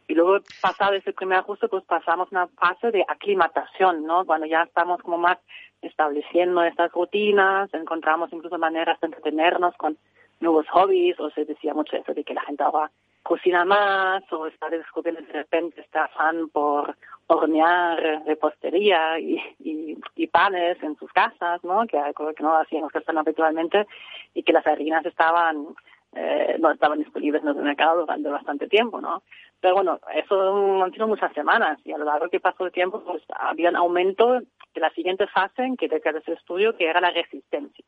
[0.06, 4.26] Y luego, pasado ese primer ajuste, pues pasamos una fase de aclimatación, ¿no?
[4.26, 5.38] Cuando ya estamos como más
[5.80, 9.96] estableciendo estas rutinas, encontramos incluso maneras de entretenernos con
[10.40, 12.90] nuevos hobbies, o se decía mucho eso de que la gente ahora
[13.22, 16.96] cocina más, o está descubriendo de repente este afán por
[17.26, 21.86] hornear repostería y, y, panes en sus casas, ¿no?
[21.86, 23.86] Que algo que no hacíamos que habitualmente,
[24.34, 25.74] y que las harinas estaban
[26.14, 29.22] eh, no estaban disponibles en el mercado durante bastante tiempo, ¿no?
[29.60, 33.02] Pero bueno, eso han sido muchas semanas y a lo largo que pasó el tiempo,
[33.04, 37.00] pues había un aumento de la siguiente fase en que de ese estudio, que era
[37.00, 37.84] la resistencia,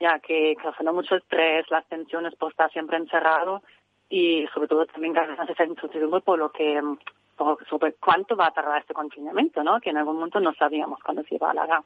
[0.00, 3.62] ya que causando mucho estrés, las tensiones por estar siempre encerrado
[4.08, 6.80] y sobre todo también gracias esa incertidumbre por lo que
[7.68, 9.80] sobre cuánto va a tardar este confinamiento, ¿no?
[9.80, 11.82] Que en algún momento no sabíamos cuándo se iba a alargar.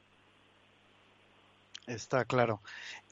[1.87, 2.61] Está claro.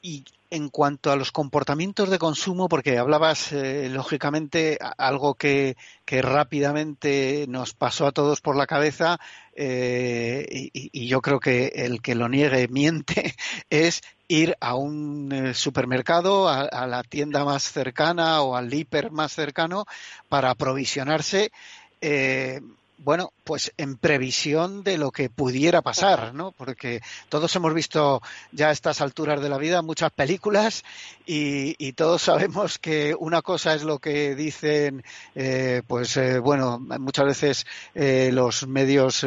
[0.02, 7.46] Y en cuanto a los comportamientos de consumo, porque hablabas, eh, lógicamente, algo que, rápidamente
[7.48, 9.18] nos pasó a todos por la cabeza,
[9.54, 13.34] eh, y, yo creo que el que lo niegue miente,
[13.70, 19.10] es ir a un eh, supermercado, a, a la tienda más cercana o al hiper
[19.10, 19.86] más cercano
[20.28, 21.52] para aprovisionarse.
[22.00, 22.60] Eh,
[22.98, 26.52] bueno, pues en previsión de lo que pudiera pasar, ¿no?
[26.52, 30.84] Porque todos hemos visto ya a estas alturas de la vida muchas películas
[31.26, 35.04] y, todos sabemos que una cosa es lo que dicen,
[35.34, 39.24] eh, pues eh, bueno, muchas veces eh, los medios,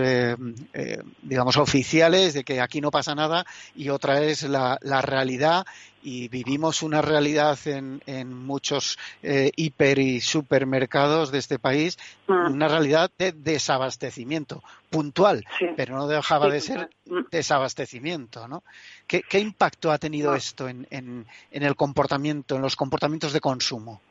[1.22, 5.66] digamos, oficiales de que aquí no pasa nada y otra es la, la realidad
[6.04, 12.54] y vivimos una realidad en, en muchos eh, hiper y supermercados de este país, mm.
[12.54, 15.44] una realidad de desabastecimiento puntual,
[15.76, 17.26] pero no dejaba de ser mm.
[17.32, 18.64] desabastecimiento, ¿no?
[19.08, 23.40] ¿Qué, ¿Qué, impacto ha tenido esto en, en, en el comportamiento, en los comportamientos de
[23.40, 24.02] consumo?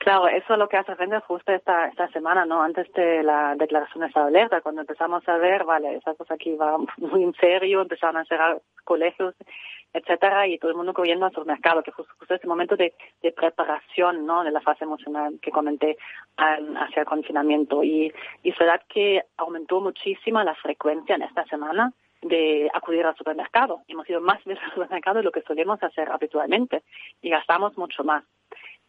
[0.00, 2.62] Claro, eso es lo que hace frente justo esta, esta semana, ¿no?
[2.62, 6.56] Antes de la declaración de esta alerta, cuando empezamos a ver, vale, esa cosa aquí
[6.56, 9.34] va muy en serio, empezaron a cerrar colegios,
[9.92, 13.32] etcétera, y todo el mundo corriendo al supermercado, que justo, justo ese momento de, de,
[13.32, 14.44] preparación, ¿no?
[14.44, 15.96] De la fase emocional que comenté
[16.36, 17.82] hacia el confinamiento.
[17.82, 23.16] Y, y es verdad que aumentó muchísimo la frecuencia en esta semana de acudir al
[23.16, 23.82] supermercado.
[23.88, 26.82] Hemos ido más veces al supermercado de lo que solemos hacer habitualmente
[27.22, 28.24] y gastamos mucho más.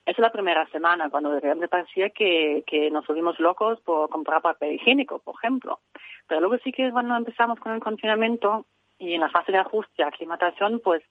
[0.03, 4.41] Esa es la primera semana, cuando repente parecía que, que nos volvimos locos por comprar
[4.41, 5.79] papel higiénico, por ejemplo.
[6.27, 8.65] Pero luego sí que cuando empezamos con el confinamiento
[9.01, 11.01] y en la fase de ajuste, aclimatación, pues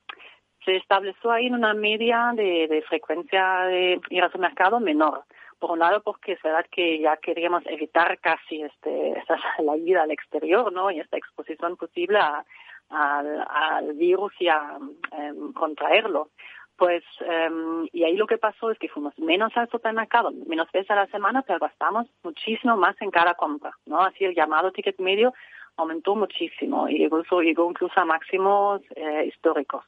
[0.64, 5.24] se estableció ahí una media de, de frecuencia de ir al supermercado menor.
[5.58, 10.02] Por un lado, porque es verdad que ya queríamos evitar casi este, esta, la ida
[10.02, 10.90] al exterior, ¿no?
[10.90, 12.44] Y esta exposición posible a,
[12.90, 14.78] al, al virus y a
[15.12, 16.30] em, contraerlo.
[16.76, 20.90] Pues, um, y ahí lo que pasó es que fuimos menos al supermercado, menos veces
[20.90, 24.00] a la semana, pero gastamos muchísimo más en cada compra, ¿no?
[24.00, 25.34] Así el llamado ticket medio
[25.76, 29.84] aumentó muchísimo y incluso llegó incluso a máximos eh, históricos.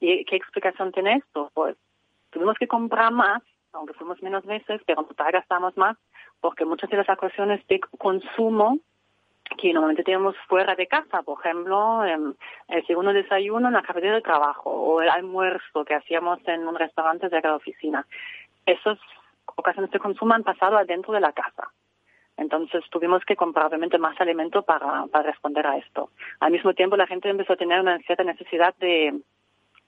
[0.00, 1.50] ¿Y qué explicación tiene esto?
[1.54, 1.76] Pues
[2.30, 5.96] tuvimos que comprar más, aunque fuimos menos veces, pero en total gastamos más,
[6.40, 8.78] porque muchas de las ocasiones de consumo
[9.58, 14.22] que normalmente tenemos fuera de casa, por ejemplo, el segundo desayuno en la cafetería de
[14.22, 18.06] trabajo o el almuerzo que hacíamos en un restaurante de la oficina.
[18.66, 18.98] Esas
[19.56, 21.70] ocasiones de consumo han pasado adentro de la casa.
[22.36, 26.10] Entonces tuvimos que comprar obviamente más alimento para, para responder a esto.
[26.40, 29.14] Al mismo tiempo la gente empezó a tener una cierta necesidad de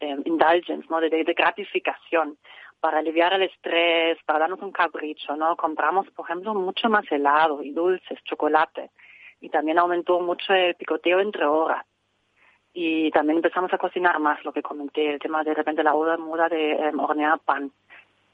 [0.00, 1.00] indulgence, ¿no?
[1.00, 2.36] De, de, gratificación
[2.80, 5.56] para aliviar el estrés, para darnos un capricho, ¿no?
[5.56, 8.90] Compramos, por ejemplo, mucho más helado y dulces, chocolate
[9.40, 11.84] y también aumentó mucho el picoteo entre horas.
[12.72, 16.48] Y también empezamos a cocinar más, lo que comenté, el tema de repente la moda
[16.48, 17.70] de eh, hornear pan.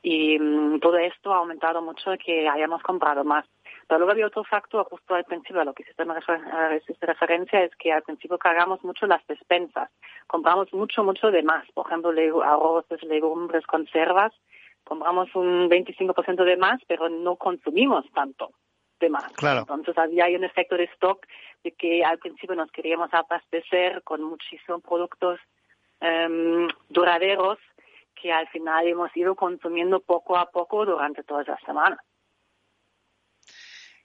[0.03, 3.47] Y mm, todo esto ha aumentado mucho que hayamos comprado más.
[3.87, 7.93] Pero luego había otro factor justo al principio, a lo que hiciste referencia, es que
[7.93, 9.91] al principio cargamos mucho las despensas.
[10.27, 11.71] Compramos mucho, mucho de más.
[11.73, 12.11] Por ejemplo,
[12.43, 14.33] arroces, legumbres, conservas.
[14.85, 18.51] Compramos un 25% de más, pero no consumimos tanto
[19.09, 19.33] más.
[19.35, 19.61] Claro.
[19.61, 21.27] Entonces había un efecto de stock
[21.65, 25.41] de que al principio nos queríamos abastecer con muchísimos productos
[26.01, 27.59] em, duraderos
[28.21, 31.99] que al final hemos ido consumiendo poco a poco durante toda esa semana.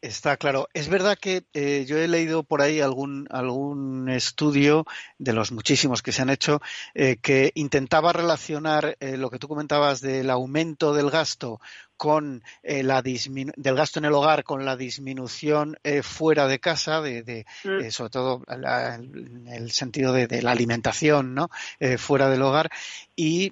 [0.02, 0.70] Está claro.
[0.74, 4.86] Es verdad que eh, yo he leído por ahí algún, algún estudio
[5.18, 6.62] de los muchísimos que se han hecho
[6.94, 11.60] eh, que intentaba relacionar eh, lo que tú comentabas del aumento del gasto
[11.96, 17.90] con la del gasto en el hogar con la disminución fuera de casa, de, mm.
[17.90, 21.50] sobre todo en el sentido de, de la alimentación, ¿no?
[21.98, 22.70] fuera del hogar
[23.16, 23.52] y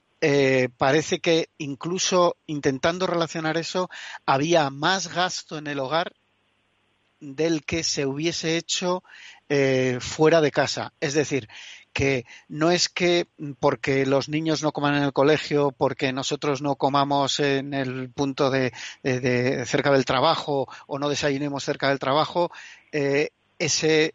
[0.77, 3.89] parece que incluso intentando relacionar eso
[4.25, 6.13] había más gasto en el hogar
[7.19, 9.03] del que se hubiese hecho
[9.49, 10.93] eh, fuera de casa.
[10.99, 11.47] Es decir,
[11.93, 13.27] que no es que
[13.59, 18.49] porque los niños no coman en el colegio, porque nosotros no comamos en el punto
[18.49, 18.73] de,
[19.65, 22.51] cerca del trabajo o no desayunemos cerca del trabajo,
[22.91, 24.13] eh, ese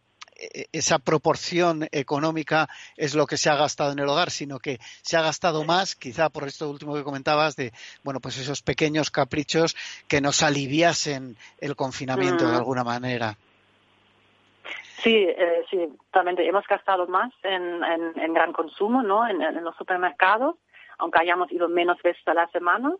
[0.72, 5.16] esa proporción económica es lo que se ha gastado en el hogar, sino que se
[5.16, 7.72] ha gastado más, quizá por esto último que comentabas, de
[8.02, 9.76] bueno, pues esos pequeños caprichos
[10.08, 12.56] que nos aliviasen el confinamiento de mm.
[12.56, 13.36] alguna manera.
[15.02, 15.78] Sí, eh, sí,
[16.10, 16.46] totalmente.
[16.46, 17.80] Hemos gastado más en,
[18.34, 19.26] gran consumo, ¿no?
[19.26, 20.56] En, en, los supermercados,
[20.98, 22.94] aunque hayamos ido menos veces a la semana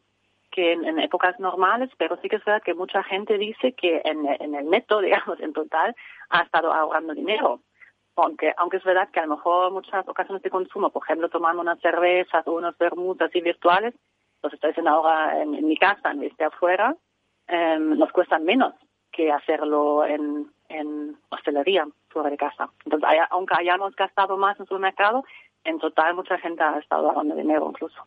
[0.51, 4.55] que en, épocas normales, pero sí que es verdad que mucha gente dice que en,
[4.55, 5.95] el neto, digamos, en total,
[6.31, 7.61] ha estado ahorrando dinero.
[8.17, 11.63] Aunque, aunque es verdad que a lo mejor muchas ocasiones de consumo, por ejemplo, tomando
[11.63, 13.95] unas cervezas o unos vermuts así virtuales,
[14.43, 16.95] los estoy haciendo ahora en, mi casa en vez de afuera,
[17.47, 18.75] em, nos cuesta menos
[19.11, 22.69] que hacerlo en, en hostelería fuera de casa.
[22.85, 25.25] Entonces, aunque hayamos gastado más en su mercado,
[25.65, 28.03] en total mucha gente ha estado ahorrando dinero incluso.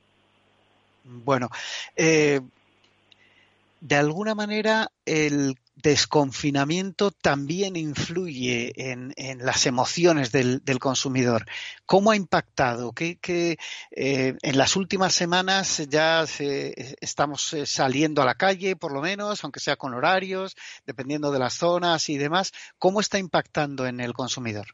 [1.04, 1.50] Bueno,
[1.96, 2.42] eh,
[3.82, 11.46] de alguna manera el desconfinamiento también influye en, las emociones del, consumidor.
[11.86, 12.94] ¿Cómo ha impactado?
[12.94, 13.18] ¿Qué,
[13.92, 16.26] eh, en las últimas semanas ya
[17.02, 21.40] estamos eh, saliendo a la calle, por lo menos, aunque sea con horarios, dependiendo de
[21.40, 22.54] las zonas y demás.
[22.78, 24.68] ¿Cómo está impactando en el consumidor?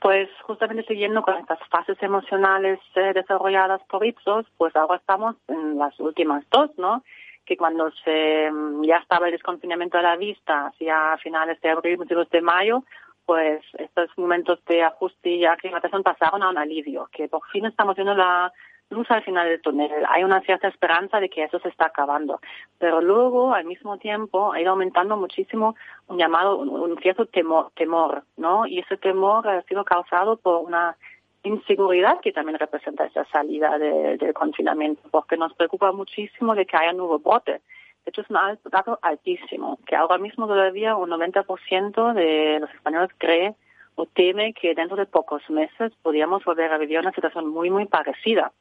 [0.00, 5.78] Pues justamente siguiendo con estas fases emocionales eh, desarrolladas por Ipsos, pues ahora estamos en
[5.78, 7.04] las últimas dos, ¿no?
[7.44, 11.98] Que cuando se, mm, ya estaba el desconfinamiento de la vista, hacia finales de abril,
[11.98, 12.84] principios de mayo,
[13.26, 17.94] pues estos momentos de ajuste y aclimatación pasaron a un alivio, que por fin estamos
[17.94, 18.52] viendo la
[18.90, 19.90] luz al final del túnel.
[20.08, 22.40] Hay una cierta esperanza de que eso se está acabando.
[22.78, 25.76] Pero luego, al mismo tiempo, ha ido aumentando muchísimo
[26.08, 28.66] un llamado, un, cierto temor, temor, ¿no?
[28.66, 30.96] Y ese temor ha sido causado por una
[31.42, 36.90] inseguridad que también representa esa salida del confinamiento, porque nos preocupa muchísimo de que haya
[36.90, 37.62] un nuevo brote.
[38.04, 38.36] De hecho, es un
[38.70, 43.54] dato altísimo, que ahora mismo todavía un 90% de los españoles cree
[43.94, 47.86] o teme que dentro de pocos meses podríamos volver a vivir una situación muy, muy
[47.86, 48.52] parecida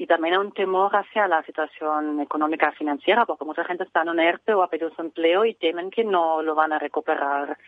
[0.00, 4.18] y también hay un temor hacia la situación económica financiera, porque mucha gente está en
[4.18, 7.58] ERTE o ha pedido su empleo y temen que no lo van a recuperar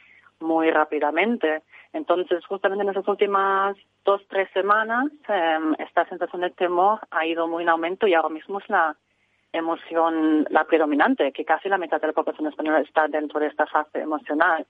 [0.40, 1.62] muy rápidamente.
[1.92, 7.46] Entonces, justamente en esas últimas dos, tres semanas, em, esta sensación de temor ha ido
[7.46, 8.96] muy en aumento y ahora mismo es la
[9.52, 13.66] emoción la predominante, que casi la mitad de la población española está dentro de esta
[13.66, 14.66] fase emocional.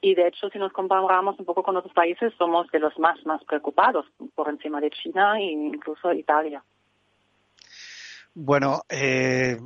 [0.00, 3.26] Y de hecho, si nos comparamos un poco con otros países, somos de los más,
[3.26, 6.62] más preocupados, por encima de China e incluso Italia.
[8.34, 9.58] Bueno, eh,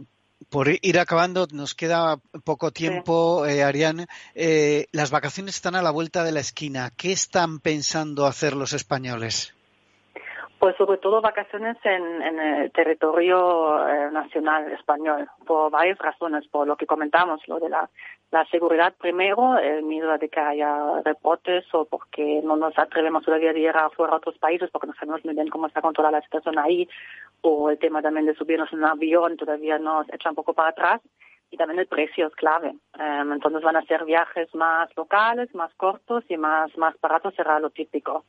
[0.51, 4.07] por ir acabando, nos queda poco tiempo, eh, Ariane.
[4.35, 6.91] Eh, las vacaciones están a la vuelta de la esquina.
[6.97, 9.57] ¿Qué están pensando hacer los españoles?
[10.59, 16.77] Pues sobre todo vacaciones en, el territorio eh, nacional español, por varias razones, por lo
[16.77, 17.89] que comentamos, lo de la,
[18.51, 23.57] seguridad primero, el miedo de que haya reportes o porque no nos atrevemos todavía a
[23.57, 26.59] ir afuera a otros países porque no sabemos muy bien cómo está controlada la situación
[26.59, 26.89] ahí,
[27.43, 30.71] o el tema también de subirnos en un avión todavía nos echa un poco para
[30.71, 31.01] atrás
[31.51, 32.75] y también el precio es clave.
[32.99, 37.61] Em, entonces van a ser viajes más locales, más cortos y más, más baratos, será
[37.61, 38.25] lo típico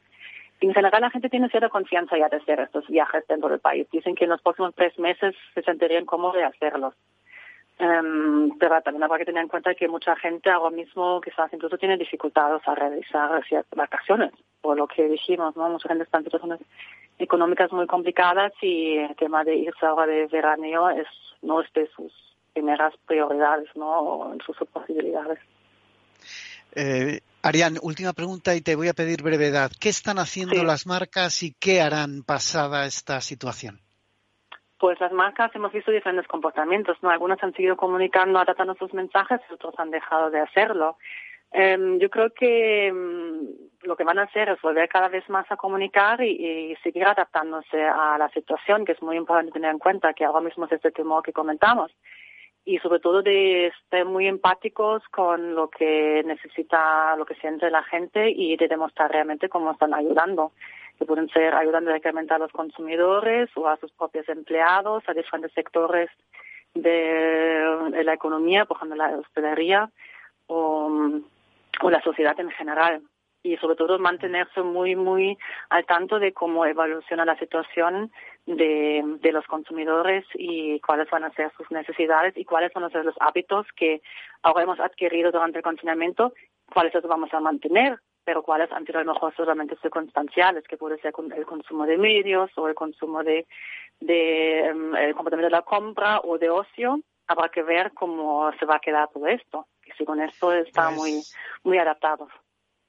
[0.62, 3.88] en general la gente tiene cierta confianza ya de hacer estos viajes dentro del país.
[3.92, 6.96] Dicen que en los próximos tres meses se sentirían cómodos de hacerlos.
[7.80, 11.78] Um, pero también habrá que tener en cuenta que mucha gente ahora mismo quizás incluso
[11.78, 15.70] tiene dificultades a realizar ciertas vacaciones, por lo que dijimos, ¿no?
[15.70, 16.60] Mucha gente está en situaciones
[17.20, 21.08] económicas muy complicadas y el tema de irse ahora de veraneo es
[21.44, 22.12] no es de sus
[22.54, 24.34] primeras prioridades, ¿no?
[24.34, 25.38] En sus posibilidades.
[26.74, 29.72] Eh, Arián, última pregunta y te voy a pedir brevedad.
[29.80, 33.87] ¿Qué están haciendo las marcas y qué harán pasada esta situación?
[34.80, 37.10] Pues las marcas hemos visto diferentes comportamientos, ¿no?
[37.10, 40.98] Algunas han seguido comunicando, adaptando sus mensajes, otros han dejado de hacerlo.
[41.52, 43.48] Em, yo creo que em,
[43.84, 47.82] lo que van a hacer es volver cada vez más a comunicar y, seguir adaptándose
[47.84, 50.92] a la situación, que es muy importante tener en cuenta que ahora mismo es este
[50.92, 51.92] temor que comentamos.
[52.66, 57.84] Y sobre todo de estar muy empáticos con lo que necesita, lo que siente la
[57.84, 60.52] gente y de demostrar realmente cómo están ayudando.
[60.98, 65.54] Que pueden ser ayudando directamente a los consumidores o a sus propios empleados, a diferentes
[65.54, 66.10] sectores
[66.74, 69.90] de, la economía, por ejemplo la hostelería
[70.48, 71.22] o,
[71.82, 73.02] o la sociedad en general.
[73.44, 75.38] Y sobre todo mantenerse muy, muy
[75.70, 78.12] al tanto de cómo evoluciona la situación
[78.46, 82.90] de, de los consumidores y cuáles van a ser sus necesidades y cuáles van a
[82.90, 84.02] ser los hábitos que
[84.42, 86.34] ahora hemos adquirido durante el confinamiento,
[86.74, 90.76] cuáles los vamos a mantener, pero cuáles han sido a lo mejor solamente circunstanciales, que
[90.76, 93.48] puede ser el consumo de medios o el consumo de,
[94.02, 97.00] de em, el comportamiento de la compra o de ocio.
[97.26, 99.68] Habrá que ver cómo se va a quedar todo esto.
[99.86, 101.22] Y si con esto está pues muy,
[101.64, 102.28] muy adaptado.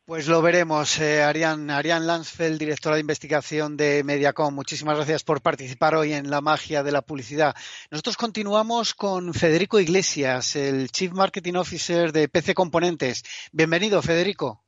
[0.06, 4.52] Pues lo veremos, eh, Arián, Arián Lansfeld, directora de investigación de Mediacom.
[4.52, 7.54] Muchísimas gracias por participar hoy en la magia de la publicidad.
[7.92, 13.22] Nosotros continuamos con Federico Iglesias, el Chief Marketing Officer de PC Componentes.
[13.52, 14.64] Bienvenido, Federico.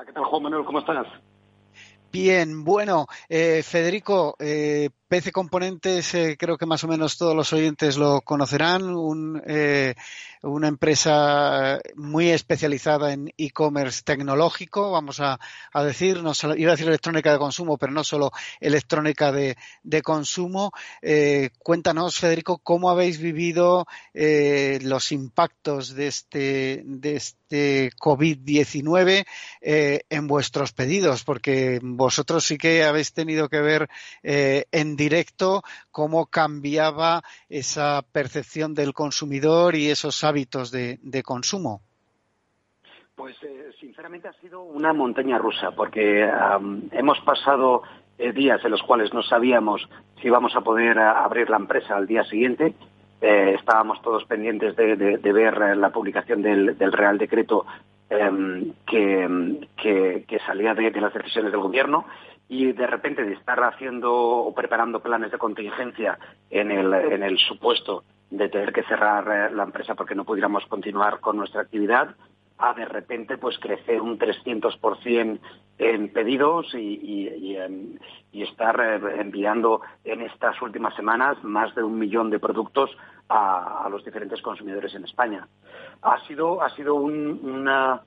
[0.00, 0.64] Hola, ¿qué tal, Juan Manuel?
[0.64, 1.06] ¿Cómo estás?
[2.10, 7.52] Bien, bueno, eh, Federico, eh, PC Componentes, eh, creo que más o menos todos los
[7.52, 9.96] oyentes lo conocerán, eh,
[10.42, 15.40] una empresa muy especializada en e-commerce tecnológico, vamos a,
[15.84, 16.18] decir,
[16.56, 18.30] iba a decir electrónica de consumo, pero no solo
[18.60, 19.56] electrónica de,
[20.04, 20.70] consumo.
[21.02, 26.84] Eh, cuéntanos, Federico, cómo habéis vivido los impactos de este,
[27.50, 29.26] este COVID-19
[29.60, 33.90] eh, en vuestros pedidos, porque vosotros sí que habéis tenido que ver
[34.22, 41.80] en directo cómo cambiaba esa percepción del consumidor y esos hábitos de, consumo.
[43.14, 46.28] Pues eh, sinceramente ha sido una montaña rusa, porque
[46.92, 47.82] hemos pasado
[48.18, 49.88] eh, días en los cuales no sabíamos
[50.20, 52.74] si íbamos a poder abrir la empresa al día siguiente.
[53.22, 57.64] Eh, estábamos todos pendientes de, ver la publicación del, Real Decreto
[58.08, 62.04] em, que, salía de, las decisiones del Gobierno
[62.50, 66.18] y de repente de estar haciendo o preparando planes de contingencia
[66.50, 70.66] en el, en el supuesto de tener que cerrar eh, la empresa porque no pudiéramos
[70.66, 72.16] continuar con nuestra actividad,
[72.58, 75.38] a de repente pues crecer un 300%
[75.78, 77.56] en pedidos y,
[78.32, 82.90] y, estar eh, enviando en estas últimas semanas más de un millón de productos
[83.28, 85.46] a, los diferentes consumidores en España.
[86.02, 88.02] Ha sido, ha sido una,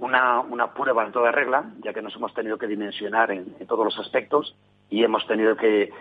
[0.00, 3.84] una, una prueba en toda regla, ya que nos hemos tenido que dimensionar en, todos
[3.84, 4.54] los aspectos
[4.90, 5.92] y hemos tenido que,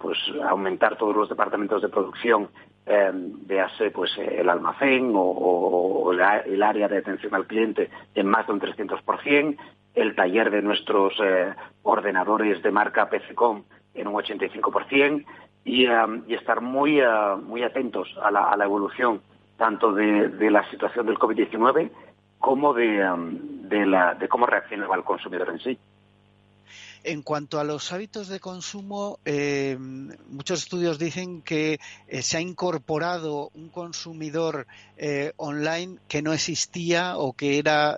[0.00, 0.18] pues,
[0.48, 2.48] aumentar todos los departamentos de producción,
[2.86, 8.52] eh, véase pues, el almacén o, el área de atención al cliente en más de
[8.52, 9.56] un 300%,
[9.94, 13.64] el taller de nuestros eh, ordenadores de marca PCCom
[13.94, 15.24] en un 85%
[15.64, 17.06] y, eh, y estar muy, eh,
[17.42, 19.20] muy atentos a la, a la evolución
[19.56, 21.90] tanto de, de la situación del COVID-19
[22.38, 23.04] como de,
[23.68, 25.78] de, la, de cómo reaccionaba el consumidor en sí.
[27.04, 31.78] En cuanto a los hábitos de consumo, eh, muchos estudios dicen que
[32.08, 34.66] eh, se ha incorporado un consumidor
[34.96, 37.96] eh, online que no existía o que era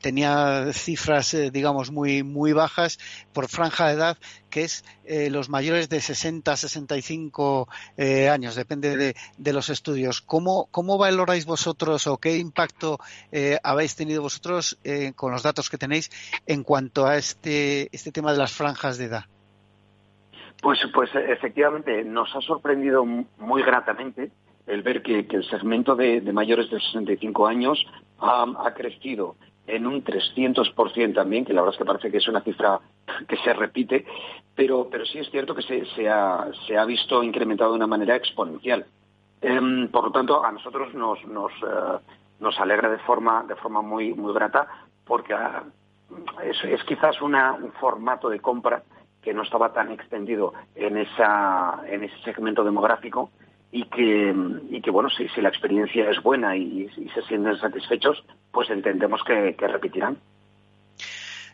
[0.00, 2.98] tenía cifras, digamos, muy muy bajas
[3.32, 4.18] por franja de edad,
[4.50, 4.84] que es
[5.30, 7.68] los mayores de 60, 65
[8.30, 10.20] años, depende de, de, los estudios.
[10.20, 12.98] ¿Cómo, ¿Cómo valoráis vosotros o qué impacto
[13.62, 14.78] habéis tenido vosotros
[15.16, 16.10] con los datos que tenéis
[16.46, 19.24] en cuanto a este este, tema de las franjas de edad?
[20.62, 24.30] Pues, pues efectivamente nos ha sorprendido muy gratamente
[24.66, 27.84] el ver que, el segmento de, mayores de 65 años
[28.18, 29.36] ha, crecido
[29.70, 32.80] en un 300% también, que la verdad es que parece que es una cifra
[33.28, 34.04] que se repite,
[34.54, 37.86] pero, pero sí es cierto que se, se, ha, se ha visto incrementado de una
[37.86, 38.86] manera exponencial.
[39.40, 41.98] Em, por lo tanto, a nosotros nos, nos, eh,
[42.40, 44.68] nos alegra de forma, de forma muy, muy grata
[45.04, 45.64] porque ah,
[46.42, 47.34] es, quizás un
[47.80, 48.82] formato de compra
[49.22, 53.30] que no estaba tan extendido en, esa, en ese segmento demográfico
[53.72, 54.34] y que,
[54.70, 59.20] y que bueno, si, si la experiencia es buena y, se sienten satisfechos, pues entendemos
[59.24, 60.18] que, repetirán.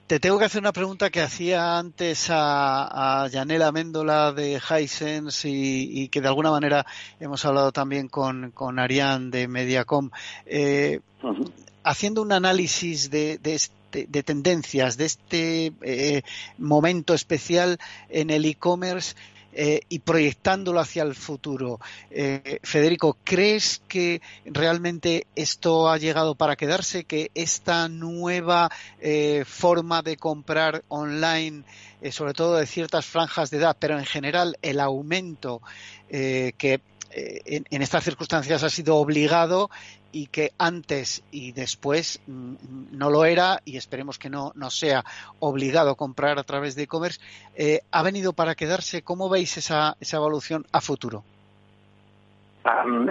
[0.06, 5.48] Te tengo que hacer una pregunta que hacía antes a, a Yanela Méndola de Hisense
[5.48, 6.86] y, y, que de alguna manera
[7.18, 10.10] hemos hablado también con, con Arián de Mediacom.
[10.46, 11.00] Eh,
[11.82, 13.60] haciendo un análisis de, de,
[14.08, 16.22] de, tendencias, de este eh,
[16.58, 19.16] momento especial en el e-commerce,
[19.58, 21.80] eh, y proyectándolo hacia el futuro.
[22.62, 27.04] Federico, ¿crees que realmente esto ha llegado para quedarse?
[27.04, 28.70] ¿Que esta nueva
[29.46, 31.64] forma de comprar online,
[32.10, 35.62] sobre todo de ciertas franjas de edad, pero en general el aumento
[36.08, 36.80] que
[37.16, 39.70] en, en, estas circunstancias ha sido obligado
[40.12, 42.54] y que antes y después mm,
[42.92, 45.04] no lo era y esperemos que no, no sea
[45.40, 47.20] obligado a comprar a través de e-commerce,
[47.54, 49.02] eh, ha venido para quedarse.
[49.02, 51.22] ¿Cómo veis esa, esa evolución a futuro?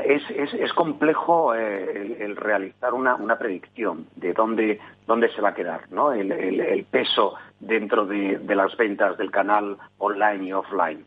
[0.03, 5.49] es, es, es, complejo eh, el, realizar una, una, predicción de dónde, dónde se va
[5.49, 6.12] a quedar ¿no?
[6.12, 11.06] el, el, peso dentro de, de, las ventas del canal online y offline.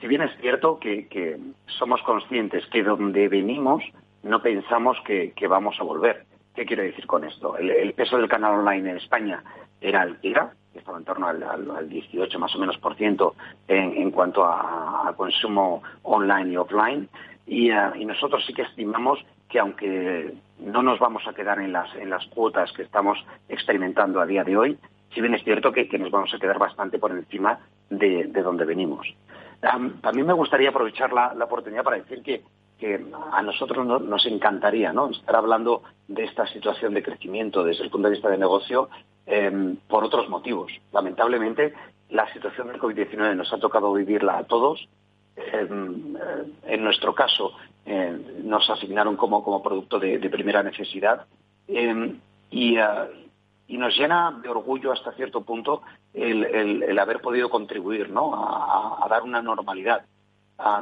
[0.00, 3.82] Si bien es cierto que, somos conscientes que donde venimos
[4.22, 6.24] no pensamos que, vamos a volver.
[6.54, 7.56] ¿Qué quiero decir con esto?
[7.56, 9.42] El, peso del canal online en España
[9.80, 10.34] era el que
[10.74, 13.36] estaba en torno al, 18 más o menos por ciento
[13.68, 17.08] en, cuanto a, consumo online y offline.
[17.46, 21.72] Y, eh, y, nosotros sí que estimamos que aunque no nos vamos a quedar en
[21.72, 23.18] las, en las cuotas que estamos
[23.48, 24.78] experimentando a día de hoy,
[25.14, 27.58] si bien es cierto que, nos vamos a quedar bastante por encima
[27.90, 29.06] de, donde venimos.
[29.60, 32.42] También me gustaría aprovechar la, oportunidad para decir que
[33.32, 35.10] a nosotros nos encantaría ¿no?
[35.10, 38.88] estar hablando de esta situación de crecimiento desde el punto de vista de negocio
[39.26, 40.72] em, por otros motivos.
[40.92, 41.74] Lamentablemente,
[42.10, 44.88] la situación del COVID-19 nos ha tocado vivirla a todos.
[45.36, 46.20] Em, eh,
[46.66, 47.52] en nuestro caso,
[47.84, 51.26] eh, nos asignaron como, producto de, primera necesidad
[51.66, 52.84] em, y, eh,
[53.68, 58.34] y, nos llena de orgullo hasta cierto punto el, haber podido contribuir ¿no?
[58.34, 60.04] a dar una normalidad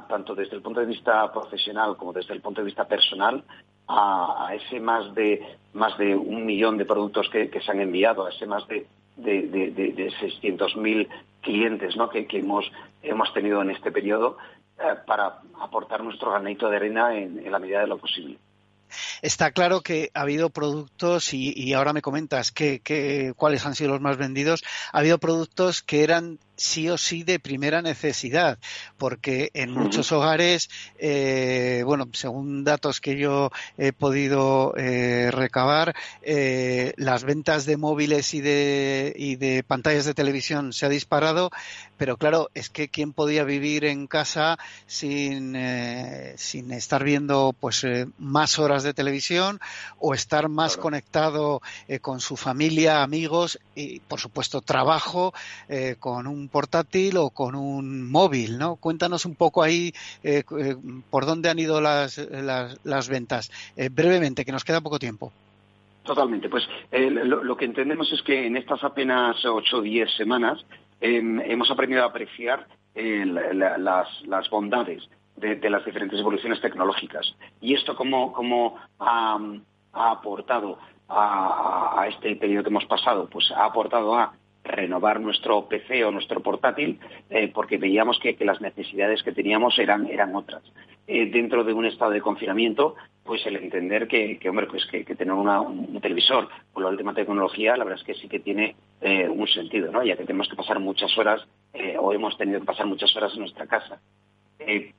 [0.09, 3.45] tanto desde el punto de vista profesional como desde el punto de vista personal,
[3.89, 8.31] a, ese más de más de un millón de productos que, se han enviado, a
[8.31, 11.09] ese más de, de, de, 600.000
[11.43, 12.09] clientes ¿no?
[12.09, 12.71] que, hemos,
[13.03, 14.39] hemos tenido en este periodo
[14.79, 18.39] eh, para aportar nuestro granito de arena en la medida de lo posible.
[19.23, 24.01] Está claro que ha habido productos, y, ahora me comentas que, cuáles han sido los
[24.01, 28.59] más vendidos, ha habido productos que eran sí o sí de primera necesidad,
[28.97, 36.95] porque en muchos hogares, eh, bueno, según datos que yo he podido eh, recabar, eh,
[36.97, 41.51] las ventas de móviles y de, y de pantallas de televisión se ha disparado,
[41.99, 45.57] pero claro, es que quién podía vivir en casa sin,
[46.37, 47.87] sin estar viendo pues
[48.19, 49.61] más horas de televisión
[49.99, 51.63] o estar más conectado
[52.01, 55.33] con su familia, amigos y por supuesto trabajo
[55.99, 58.77] con un portátil o con un móvil, ¿no?
[58.77, 59.93] Cuéntanos un poco ahí
[60.23, 60.77] eh, eh,
[61.11, 63.51] por dónde han ido las, las, ventas.
[63.77, 65.33] Eh, brevemente, que nos queda poco tiempo.
[66.05, 66.49] Totalmente.
[66.49, 70.65] Pues lo, que entendemos es que en estas apenas ocho o diez semanas
[71.01, 75.03] em, hemos aprendido a apreciar las, bondades
[75.37, 77.35] de, las diferentes evoluciones tecnológicas.
[77.61, 79.39] Y esto cómo, cómo ha,
[79.93, 80.79] aportado
[81.09, 84.33] a, a, este periodo que hemos pasado, pues ha aportado a
[84.67, 86.99] renovar nuestro PC o nuestro portátil
[87.31, 90.63] eh, porque veíamos que, las necesidades que teníamos eran, eran otras.
[91.07, 92.95] Eh, dentro de un estado de confinamiento,
[93.25, 97.85] pues el entender que, hombre, pues que, tener un televisor con la última tecnología, la
[97.85, 100.05] verdad es que sí que tiene eh, un sentido, ¿no?
[100.05, 101.47] Ya que tenemos que pasar muchas horas
[101.99, 104.01] o hemos tenido que pasar muchas horas en nuestra casa.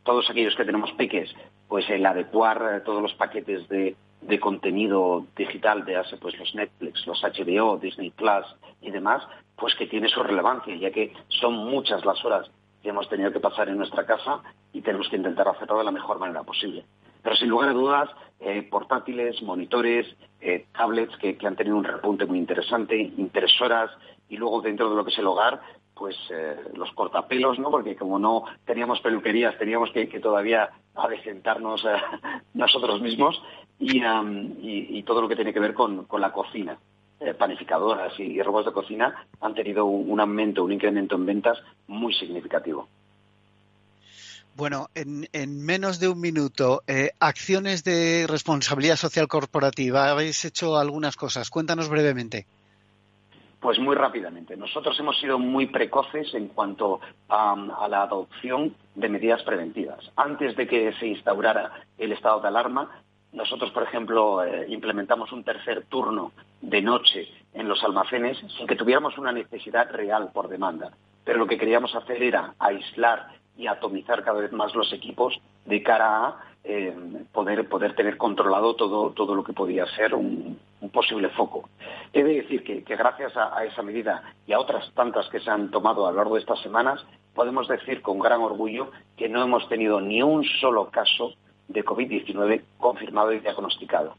[0.04, 1.34] todos aquellos que tenemos peques,
[1.68, 7.06] pues el adecuar todos los paquetes de, de contenido digital de hace pues los Netflix,
[7.06, 8.46] los HBO, Disney Plus
[8.82, 9.24] y demás,
[9.58, 12.50] pues que tiene su relevancia, ya que son muchas las horas
[12.82, 14.42] que hemos tenido que pasar en nuestra casa
[14.72, 16.86] y tenemos que intentar hacerlo de la mejor manera posible.
[17.24, 20.06] Pero sin lugar a dudas, eh, portátiles, monitores,
[20.40, 23.90] eh, tablets que, han tenido un repunte muy interesante, impresoras
[24.30, 25.60] y luego dentro de lo que es el hogar,
[25.96, 27.72] pues eh, los cortapelos, ¿no?
[27.72, 31.84] Porque como no teníamos peluquerías, teníamos que, todavía adecentarnos
[32.54, 33.42] nosotros mismos
[33.80, 36.78] y, todo lo que tiene que ver con la cocina.
[37.20, 41.58] Eh, panificadoras y, robots de cocina han tenido un, aumento, un incremento en ventas
[41.88, 42.88] muy significativo.
[44.56, 50.10] Bueno, en, menos de un minuto, eh, acciones de responsabilidad social corporativa.
[50.10, 51.50] Habéis hecho algunas cosas.
[51.50, 52.46] Cuéntanos brevemente.
[53.60, 54.56] Pues muy rápidamente.
[54.56, 60.12] Nosotros hemos sido muy precoces en cuanto a, la adopción de medidas preventivas.
[60.16, 63.02] Antes de que se instaurara el estado de alarma,
[63.34, 68.76] nosotros, por ejemplo, eh, implementamos un tercer turno de noche en los almacenes sin que
[68.76, 70.92] tuviéramos una necesidad real por demanda.
[71.24, 75.84] Pero lo que queríamos hacer era aislar y atomizar cada vez más los equipos de
[75.84, 76.96] cara a eh,
[77.32, 81.70] poder, poder tener controlado todo, todo lo que podía ser un, un posible foco.
[82.14, 85.72] He de decir que, gracias a, esa medida y a otras tantas que se han
[85.72, 87.04] tomado a lo largo de estas semanas,
[87.34, 91.34] podemos decir con gran orgullo que no hemos tenido ni un solo caso
[91.68, 94.16] de COVID-19 confirmado y diagnosticado.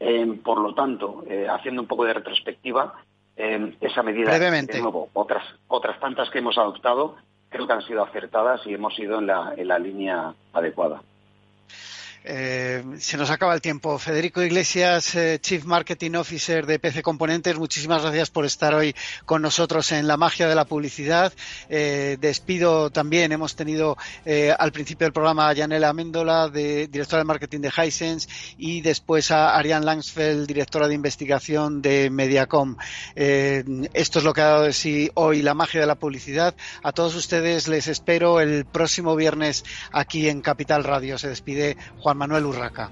[0.00, 2.94] Eh, por lo tanto, eh, haciendo un poco de retrospectiva,
[3.36, 7.16] eh, esa medida, de nuevo, otras, otras tantas que hemos adoptado,
[7.48, 11.02] creo que han sido acertadas y hemos ido en la línea adecuada.
[12.26, 13.98] Eh, se nos acaba el tiempo.
[13.98, 18.96] Federico Iglesias, eh, Chief Marketing Officer de PC Componentes, muchísimas gracias por estar hoy
[19.26, 21.34] con nosotros en la magia de la publicidad.
[21.68, 23.98] Eh, despido también, hemos tenido
[24.58, 29.30] al principio del programa a Janela Méndola, de, directora de marketing de Hisense, y después
[29.30, 32.76] a Ariane Langsfeld, directora de investigación de Mediacom.
[33.14, 36.54] esto es lo que ha dado de sí hoy la magia de la publicidad.
[36.82, 41.18] A todos ustedes les espero el próximo viernes aquí en Capital Radio.
[41.18, 42.90] Se despide Juan Manuel Urraca.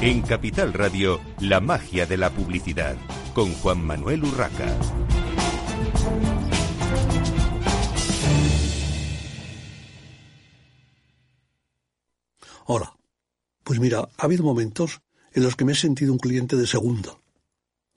[0.00, 2.96] En Capital Radio, la magia de la publicidad,
[3.34, 4.76] con Juan Manuel Urraca.
[12.66, 12.96] Hola.
[13.66, 15.00] Pues mira, ha habido momentos
[15.32, 17.18] en los que me he sentido un cliente de segunda.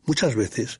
[0.03, 0.79] Muchas veces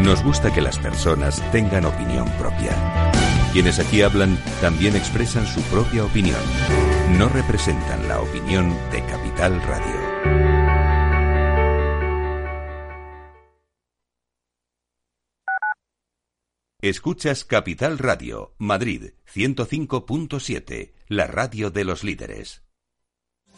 [0.00, 3.10] Nos gusta que las personas tengan opinión propia.
[3.52, 6.40] Quienes aquí hablan también expresan su propia opinión.
[7.18, 10.06] No representan la opinión de Capital Radio.
[16.82, 22.65] Escuchas Capital Radio, Madrid 105.7, la radio de los líderes.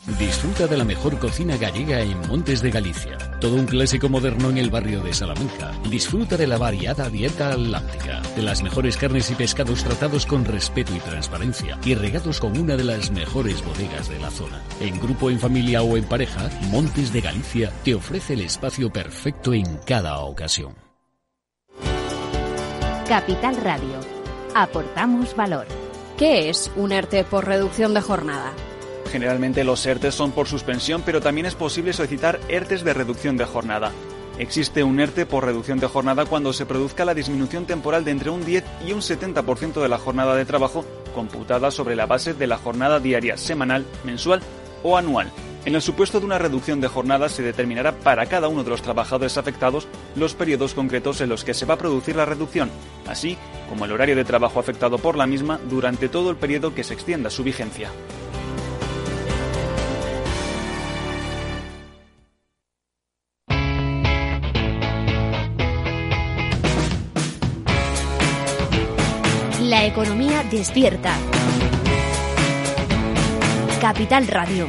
[0.06, 3.18] Disfruta de la mejor cocina gallega en Montes de Galicia.
[3.40, 5.72] Todo un clásico moderno en el barrio de Salamanca.
[5.90, 10.94] Disfruta de la variada dieta atlántica, de las mejores carnes y pescados tratados con respeto
[10.94, 14.62] y transparencia y regados con una de las mejores bodegas de la zona.
[14.80, 19.52] En grupo, en familia o en pareja, Montes de Galicia te ofrece el espacio perfecto
[19.52, 20.74] en cada ocasión.
[23.08, 24.00] Capital Radio.
[24.54, 25.66] Aportamos valor.
[26.16, 28.52] ¿Qué es un ERTE por reducción de jornada?
[29.10, 33.44] Generalmente los ERTES son por suspensión, pero también es posible solicitar ERTES de reducción de
[33.44, 33.92] jornada.
[34.38, 38.30] Existe un ERTE por reducción de jornada cuando se produzca la disminución temporal de entre
[38.30, 40.84] un 10 y un 70% de la jornada de trabajo
[41.14, 44.40] computada sobre la base de la jornada diaria, semanal, mensual
[44.84, 45.32] o anual.
[45.64, 48.80] En el supuesto de una reducción de jornada se determinará para cada uno de los
[48.80, 52.70] trabajadores afectados los periodos concretos en los que se va a producir la reducción,
[53.08, 53.36] así
[53.68, 56.94] como el horario de trabajo afectado por la misma durante todo el periodo que se
[56.94, 57.90] extienda su vigencia.
[69.98, 71.12] Economía despierta.
[73.80, 74.68] Capital Radio.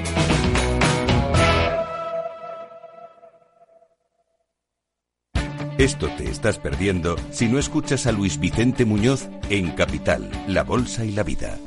[5.77, 11.05] Esto te estás perdiendo si no escuchas a Luis Vicente Muñoz en Capital, La Bolsa
[11.05, 11.59] y la Vida.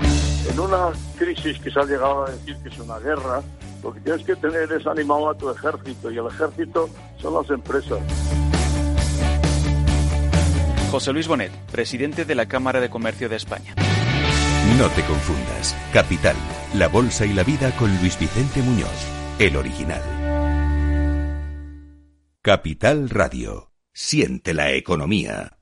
[0.51, 3.43] En una crisis que se ha llegado a decir que es una guerra,
[3.85, 7.49] lo que tienes que tener es animado a tu ejército y el ejército son las
[7.49, 8.01] empresas.
[10.93, 13.75] José Luis Bonet, presidente de la Cámara de Comercio de España.
[14.79, 15.75] No te confundas.
[15.91, 16.37] Capital,
[16.75, 20.03] la bolsa y la vida con Luis Vicente Muñoz, el original.
[22.43, 23.73] Capital Radio.
[23.95, 25.62] Siente la economía.